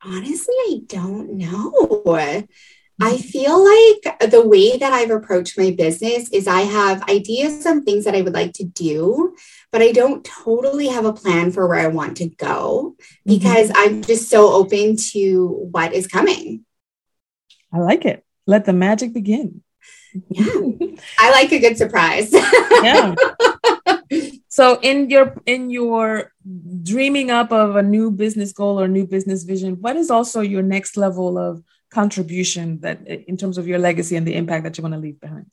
honestly, 0.00 0.54
I 0.60 0.80
don't 0.86 1.38
know. 1.38 2.06
I 3.00 3.16
feel 3.16 3.64
like 3.64 4.30
the 4.30 4.46
way 4.46 4.78
that 4.78 4.92
I've 4.92 5.10
approached 5.10 5.58
my 5.58 5.72
business 5.72 6.30
is 6.30 6.46
I 6.46 6.60
have 6.60 7.08
ideas 7.10 7.66
of 7.66 7.82
things 7.82 8.04
that 8.04 8.14
I 8.14 8.20
would 8.20 8.34
like 8.34 8.52
to 8.52 8.64
do, 8.64 9.34
but 9.72 9.82
I 9.82 9.90
don't 9.90 10.24
totally 10.24 10.86
have 10.86 11.04
a 11.04 11.12
plan 11.12 11.50
for 11.50 11.66
where 11.66 11.80
I 11.80 11.88
want 11.88 12.16
to 12.18 12.28
go 12.28 12.94
mm-hmm. 12.94 13.34
because 13.34 13.70
mm-hmm. 13.70 13.76
I'm 13.76 14.02
just 14.02 14.30
so 14.30 14.52
open 14.52 14.94
to 15.14 15.48
what 15.72 15.92
is 15.94 16.06
coming. 16.06 16.64
I 17.72 17.78
like 17.78 18.04
it 18.04 18.24
let 18.48 18.64
the 18.64 18.72
magic 18.72 19.12
begin. 19.12 19.62
Yeah. 20.28 20.44
I 21.18 21.30
like 21.30 21.52
a 21.52 21.58
good 21.58 21.76
surprise. 21.76 22.32
yeah. 22.82 23.14
So 24.48 24.80
in 24.80 25.10
your 25.10 25.40
in 25.46 25.70
your 25.70 26.32
dreaming 26.82 27.30
up 27.30 27.52
of 27.52 27.76
a 27.76 27.82
new 27.82 28.10
business 28.10 28.52
goal 28.52 28.80
or 28.80 28.88
new 28.88 29.06
business 29.06 29.44
vision, 29.44 29.76
what 29.80 29.96
is 29.96 30.10
also 30.10 30.40
your 30.40 30.62
next 30.62 30.96
level 30.96 31.38
of 31.38 31.62
contribution 31.90 32.80
that 32.80 33.06
in 33.06 33.36
terms 33.36 33.58
of 33.58 33.68
your 33.68 33.78
legacy 33.78 34.16
and 34.16 34.26
the 34.26 34.34
impact 34.34 34.64
that 34.64 34.76
you 34.76 34.82
want 34.82 34.94
to 34.94 35.00
leave 35.00 35.20
behind? 35.20 35.46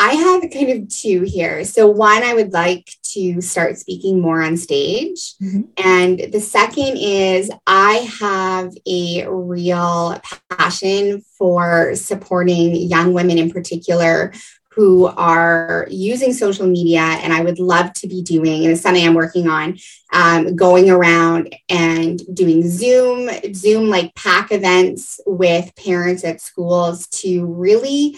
I 0.00 0.14
have 0.14 0.50
kind 0.50 0.70
of 0.70 0.88
two 0.88 1.22
here. 1.22 1.62
So, 1.64 1.86
one, 1.86 2.22
I 2.22 2.32
would 2.32 2.54
like 2.54 2.90
to 3.12 3.42
start 3.42 3.76
speaking 3.76 4.18
more 4.18 4.42
on 4.42 4.56
stage. 4.56 5.34
Mm-hmm. 5.42 5.60
And 5.76 6.32
the 6.32 6.40
second 6.40 6.96
is 6.96 7.50
I 7.66 8.08
have 8.18 8.72
a 8.88 9.28
real 9.28 10.18
passion 10.48 11.20
for 11.36 11.94
supporting 11.96 12.74
young 12.74 13.12
women 13.12 13.36
in 13.36 13.50
particular 13.50 14.32
who 14.70 15.04
are 15.06 15.86
using 15.90 16.32
social 16.32 16.66
media. 16.66 17.00
And 17.00 17.34
I 17.34 17.42
would 17.42 17.58
love 17.58 17.92
to 17.94 18.08
be 18.08 18.22
doing, 18.22 18.62
and 18.62 18.72
it's 18.72 18.80
something 18.80 19.06
I'm 19.06 19.12
working 19.12 19.48
on, 19.48 19.76
um, 20.14 20.56
going 20.56 20.88
around 20.88 21.54
and 21.68 22.18
doing 22.34 22.66
Zoom, 22.66 23.28
Zoom 23.52 23.90
like 23.90 24.14
pack 24.14 24.50
events 24.50 25.20
with 25.26 25.74
parents 25.76 26.24
at 26.24 26.40
schools 26.40 27.06
to 27.08 27.44
really 27.44 28.16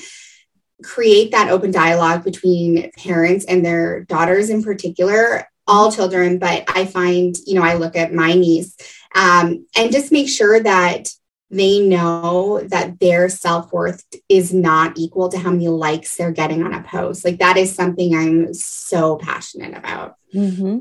create 0.82 1.30
that 1.32 1.50
open 1.50 1.70
dialogue 1.70 2.24
between 2.24 2.90
parents 2.92 3.44
and 3.44 3.64
their 3.64 4.04
daughters 4.04 4.50
in 4.50 4.62
particular 4.62 5.46
all 5.66 5.92
children, 5.92 6.38
but 6.38 6.64
I 6.68 6.84
find, 6.86 7.36
you 7.46 7.54
know, 7.54 7.62
I 7.62 7.74
look 7.74 7.96
at 7.96 8.12
my 8.12 8.34
niece 8.34 8.76
um, 9.14 9.66
and 9.76 9.92
just 9.92 10.12
make 10.12 10.28
sure 10.28 10.60
that 10.60 11.08
they 11.50 11.80
know 11.80 12.60
that 12.68 12.98
their 12.98 13.28
self 13.28 13.72
worth 13.72 14.04
is 14.28 14.54
not 14.54 14.96
equal 14.96 15.28
to 15.28 15.38
how 15.38 15.50
many 15.50 15.68
likes 15.68 16.16
they're 16.16 16.32
getting 16.32 16.62
on 16.62 16.72
a 16.72 16.82
post. 16.82 17.24
Like 17.24 17.38
that 17.38 17.56
is 17.56 17.74
something 17.74 18.14
I'm 18.14 18.54
so 18.54 19.16
passionate 19.16 19.76
about. 19.76 20.16
Mm-hmm. 20.34 20.78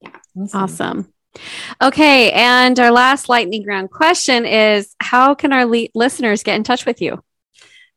Yeah. 0.00 0.16
Awesome. 0.40 0.60
awesome. 0.60 1.12
Okay. 1.82 2.30
And 2.30 2.78
our 2.78 2.92
last 2.92 3.28
lightning 3.28 3.66
round 3.66 3.90
question 3.90 4.46
is 4.46 4.94
How 5.00 5.34
can 5.34 5.52
our 5.52 5.66
le- 5.66 5.88
listeners 5.94 6.44
get 6.44 6.56
in 6.56 6.62
touch 6.62 6.86
with 6.86 7.02
you? 7.02 7.22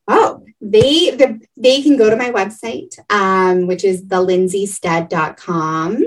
Oh, 0.08 0.44
they 0.62 1.12
the, 1.12 1.42
they 1.58 1.82
can 1.82 1.98
go 1.98 2.10
to 2.10 2.16
my 2.16 2.32
website, 2.32 2.98
um, 3.12 3.68
which 3.68 3.84
is 3.84 4.04
thelindsaystead.com. 4.04 6.04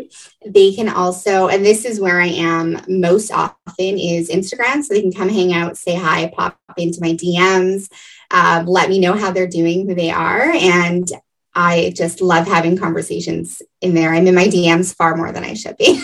They 0.47 0.73
can 0.73 0.89
also, 0.89 1.49
and 1.49 1.63
this 1.65 1.85
is 1.85 2.01
where 2.01 2.21
I 2.21 2.29
am 2.29 2.81
most 2.89 3.33
often, 3.33 3.99
is 3.99 4.31
Instagram. 4.31 4.85
So 4.85 4.95
they 4.95 5.03
can 5.03 5.13
come 5.13 5.29
hang 5.29 5.53
out, 5.53 5.77
say 5.77 5.97
hi, 5.97 6.33
pop 6.35 6.57
into 6.77 7.01
my 7.01 7.13
DMs, 7.13 7.91
uh, 8.31 8.63
let 8.67 8.89
me 8.89 9.01
know 9.01 9.15
how 9.15 9.33
they're 9.33 9.49
doing, 9.49 9.89
who 9.89 9.95
they 9.95 10.11
are. 10.11 10.53
And 10.53 11.11
I 11.55 11.93
just 11.97 12.21
love 12.21 12.47
having 12.47 12.79
conversations 12.79 13.63
in 13.81 13.95
there. 13.95 14.15
I'm 14.15 14.29
in 14.29 14.35
my 14.35 14.47
DMs 14.47 14.95
far 14.95 15.17
more 15.17 15.33
than 15.33 15.43
I 15.43 15.55
should 15.55 15.77
be. 15.77 16.01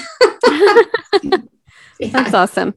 yeah. 1.22 1.38
That's 2.10 2.34
awesome. 2.34 2.74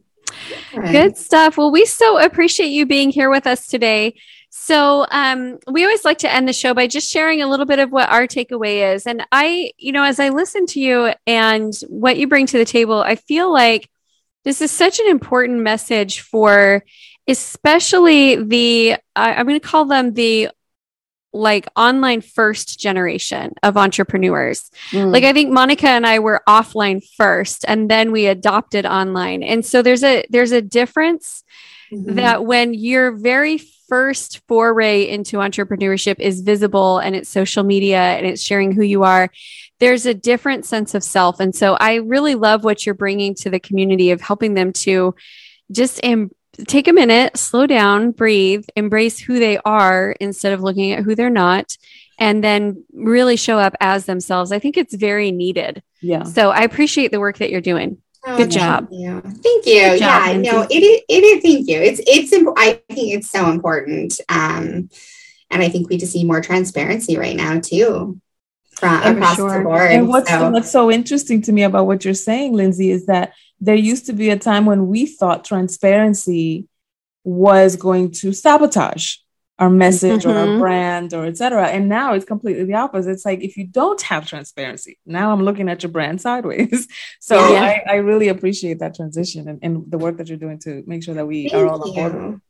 Good 0.73 1.17
stuff. 1.17 1.57
Well, 1.57 1.71
we 1.71 1.85
so 1.85 2.23
appreciate 2.23 2.67
you 2.67 2.85
being 2.85 3.09
here 3.09 3.31
with 3.31 3.47
us 3.47 3.67
today. 3.67 4.13
So, 4.59 5.05
um, 5.11 5.59
we 5.71 5.83
always 5.83 6.03
like 6.03 6.17
to 6.19 6.33
end 6.33 6.47
the 6.47 6.53
show 6.53 6.73
by 6.73 6.87
just 6.87 7.09
sharing 7.09 7.41
a 7.41 7.47
little 7.47 7.65
bit 7.65 7.79
of 7.79 7.91
what 7.91 8.09
our 8.09 8.27
takeaway 8.27 8.93
is. 8.93 9.05
And 9.05 9.25
I, 9.31 9.71
you 9.77 9.91
know, 9.91 10.03
as 10.03 10.19
I 10.19 10.29
listen 10.29 10.65
to 10.67 10.79
you 10.79 11.13
and 11.25 11.73
what 11.87 12.17
you 12.17 12.27
bring 12.27 12.47
to 12.47 12.57
the 12.57 12.65
table, 12.65 12.99
I 12.99 13.15
feel 13.15 13.53
like 13.53 13.89
this 14.43 14.59
is 14.59 14.71
such 14.71 14.99
an 14.99 15.07
important 15.07 15.61
message 15.61 16.21
for 16.21 16.83
especially 17.27 18.43
the, 18.43 18.97
I, 19.15 19.35
I'm 19.35 19.47
going 19.47 19.59
to 19.59 19.65
call 19.65 19.85
them 19.85 20.13
the 20.13 20.49
like 21.31 21.67
online 21.75 22.21
first 22.21 22.79
generation 22.79 23.53
of 23.63 23.77
entrepreneurs. 23.77 24.71
Mm. 24.89 25.13
Like 25.13 25.23
I 25.23 25.33
think 25.33 25.51
Monica 25.51 25.87
and 25.87 26.05
I 26.05 26.19
were 26.19 26.41
offline 26.47 27.01
first 27.15 27.63
and 27.67 27.89
then 27.89 28.11
we 28.11 28.25
adopted 28.25 28.85
online. 28.85 29.43
And 29.43 29.65
so 29.65 29.81
there's 29.81 30.03
a 30.03 30.25
there's 30.29 30.51
a 30.51 30.61
difference 30.61 31.43
mm-hmm. 31.91 32.15
that 32.15 32.43
when 32.43 32.73
you're 32.73 33.11
very 33.11 33.59
first 33.87 34.41
foray 34.47 35.07
into 35.07 35.37
entrepreneurship 35.37 36.19
is 36.19 36.41
visible 36.41 36.99
and 36.99 37.15
it's 37.15 37.29
social 37.29 37.63
media 37.63 37.99
and 37.99 38.25
it's 38.25 38.41
sharing 38.41 38.71
who 38.71 38.83
you 38.83 39.03
are, 39.03 39.29
there's 39.79 40.05
a 40.05 40.13
different 40.13 40.65
sense 40.65 40.95
of 40.95 41.03
self. 41.03 41.39
And 41.39 41.55
so 41.55 41.75
I 41.75 41.95
really 41.95 42.35
love 42.35 42.63
what 42.63 42.85
you're 42.85 42.95
bringing 42.95 43.35
to 43.35 43.49
the 43.49 43.59
community 43.59 44.11
of 44.11 44.21
helping 44.21 44.53
them 44.53 44.73
to 44.73 45.15
just 45.71 45.99
em- 46.03 46.31
take 46.67 46.87
a 46.87 46.93
minute, 46.93 47.37
slow 47.37 47.67
down, 47.67 48.11
breathe, 48.11 48.65
embrace 48.75 49.19
who 49.19 49.39
they 49.39 49.57
are 49.59 50.15
instead 50.19 50.53
of 50.53 50.61
looking 50.61 50.91
at 50.93 51.03
who 51.03 51.13
they're 51.13 51.29
not, 51.29 51.77
and 52.17 52.43
then 52.43 52.83
really 52.93 53.35
show 53.35 53.59
up 53.59 53.75
as 53.79 54.05
themselves. 54.05 54.51
I 54.51 54.59
think 54.59 54.77
it's 54.77 54.95
very 54.95 55.31
needed. 55.31 55.83
Yeah. 56.01 56.23
So 56.23 56.49
I 56.49 56.61
appreciate 56.61 57.11
the 57.11 57.19
work 57.19 57.37
that 57.37 57.51
you're 57.51 57.61
doing. 57.61 58.01
Oh, 58.25 58.37
Good 58.37 58.51
job. 58.51 58.87
Yeah. 58.91 59.21
Thank 59.21 59.65
you. 59.65 59.81
Good 59.81 59.99
yeah. 59.99 60.33
Job, 60.33 60.41
no, 60.41 60.61
it 60.69 60.83
is, 60.83 61.01
it 61.07 61.23
is. 61.23 61.41
Thank 61.41 61.67
you. 61.67 61.79
It's, 61.79 62.01
it's, 62.05 62.33
I 62.57 62.81
think 62.93 63.13
it's 63.13 63.29
so 63.29 63.49
important. 63.49 64.19
Um, 64.29 64.89
and 65.49 65.63
I 65.63 65.69
think 65.69 65.89
we 65.89 65.97
just 65.97 66.15
need 66.15 66.27
more 66.27 66.41
transparency 66.41 67.17
right 67.17 67.35
now 67.35 67.59
too. 67.59 68.19
From, 68.75 69.17
across 69.17 69.37
sure. 69.37 69.57
the 69.57 69.63
board. 69.63 69.91
And 69.91 70.07
what's, 70.07 70.29
so. 70.29 70.51
what's 70.51 70.71
so 70.71 70.91
interesting 70.91 71.41
to 71.43 71.51
me 71.51 71.63
about 71.63 71.87
what 71.87 72.05
you're 72.05 72.13
saying, 72.13 72.53
Lindsay, 72.53 72.91
is 72.91 73.07
that 73.07 73.33
there 73.59 73.75
used 73.75 74.05
to 74.05 74.13
be 74.13 74.29
a 74.29 74.37
time 74.37 74.67
when 74.67 74.87
we 74.87 75.07
thought 75.07 75.43
transparency 75.43 76.67
was 77.23 77.75
going 77.75 78.11
to 78.11 78.33
sabotage 78.33 79.15
our 79.59 79.69
message 79.69 80.21
mm-hmm. 80.21 80.29
or 80.29 80.39
our 80.39 80.47
mm-hmm. 80.47 80.59
brand 80.59 81.13
or 81.13 81.25
etc. 81.25 81.67
And 81.67 81.89
now 81.89 82.13
it's 82.13 82.25
completely 82.25 82.65
the 82.65 82.75
opposite. 82.75 83.11
It's 83.11 83.25
like 83.25 83.41
if 83.41 83.57
you 83.57 83.65
don't 83.65 84.01
have 84.03 84.27
transparency, 84.27 84.99
now 85.05 85.31
I'm 85.31 85.43
looking 85.43 85.69
at 85.69 85.83
your 85.83 85.91
brand 85.91 86.21
sideways. 86.21 86.87
so 87.19 87.35
yeah. 87.49 87.81
I, 87.87 87.93
I, 87.93 87.95
really 87.95 88.27
appreciate 88.27 88.79
that 88.79 88.95
transition 88.95 89.47
and, 89.47 89.59
and, 89.61 89.89
the 89.89 89.97
work 89.97 90.17
that 90.17 90.27
you're 90.27 90.37
doing 90.37 90.59
to 90.59 90.83
make 90.85 91.03
sure 91.03 91.15
that 91.15 91.25
we 91.25 91.49
Thank 91.49 91.63
are 91.63 91.67
all 91.67 91.83
on 91.83 92.11
board. 92.11 92.41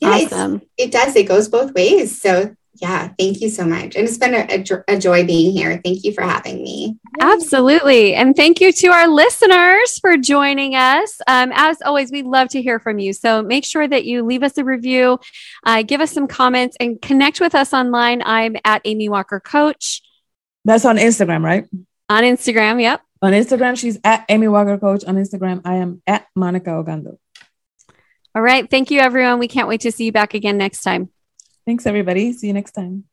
Yeah, 0.00 0.08
awesome. 0.08 0.62
it 0.76 0.90
does. 0.90 1.14
It 1.14 1.28
goes 1.28 1.48
both 1.48 1.72
ways. 1.74 2.20
So 2.20 2.54
yeah, 2.80 3.10
thank 3.18 3.40
you 3.42 3.50
so 3.50 3.66
much. 3.66 3.94
And 3.94 4.08
it's 4.08 4.16
been 4.16 4.34
a, 4.34 4.64
a, 4.88 4.98
joy 4.98 5.26
being 5.26 5.52
here. 5.52 5.80
Thank 5.84 6.02
you 6.02 6.14
for 6.14 6.22
having 6.22 6.62
me. 6.62 6.96
Absolutely. 7.20 8.14
And 8.14 8.34
thank 8.34 8.60
you 8.60 8.72
to 8.72 8.86
our 8.88 9.06
listeners 9.06 9.98
for 9.98 10.16
joining 10.16 10.74
us. 10.74 11.20
Um, 11.26 11.52
as 11.54 11.82
always, 11.82 12.10
we 12.10 12.22
love 12.22 12.48
to 12.50 12.62
hear 12.62 12.80
from 12.80 12.98
you. 12.98 13.12
So 13.12 13.42
make 13.42 13.66
sure 13.66 13.86
that 13.86 14.06
you 14.06 14.24
leave 14.24 14.42
us 14.42 14.56
a 14.56 14.64
review, 14.64 15.20
uh, 15.64 15.82
give 15.82 16.00
us 16.00 16.10
some 16.10 16.26
comments, 16.26 16.76
and 16.80 17.00
connect 17.02 17.38
with 17.38 17.54
us 17.54 17.74
online. 17.74 18.22
I'm 18.24 18.56
at 18.64 18.80
Amy 18.86 19.10
Walker 19.10 19.40
Coach. 19.40 20.02
That's 20.64 20.86
on 20.86 20.96
Instagram, 20.96 21.44
right? 21.44 21.66
On 22.08 22.22
Instagram, 22.22 22.80
yep. 22.80 23.02
On 23.20 23.32
Instagram, 23.32 23.78
she's 23.78 23.98
at 24.04 24.24
Amy 24.30 24.48
Walker 24.48 24.78
Coach. 24.78 25.04
On 25.04 25.16
Instagram, 25.16 25.60
I 25.66 25.76
am 25.76 26.02
at 26.06 26.26
Monica 26.34 26.70
Ogando. 26.70 27.18
All 28.34 28.42
right. 28.42 28.70
Thank 28.70 28.90
you, 28.90 29.00
everyone. 29.00 29.38
We 29.38 29.48
can't 29.48 29.68
wait 29.68 29.82
to 29.82 29.92
see 29.92 30.06
you 30.06 30.12
back 30.12 30.32
again 30.32 30.56
next 30.56 30.82
time. 30.82 31.10
Thanks, 31.70 31.86
everybody. 31.86 32.32
See 32.32 32.48
you 32.48 32.52
next 32.52 32.72
time. 32.72 33.04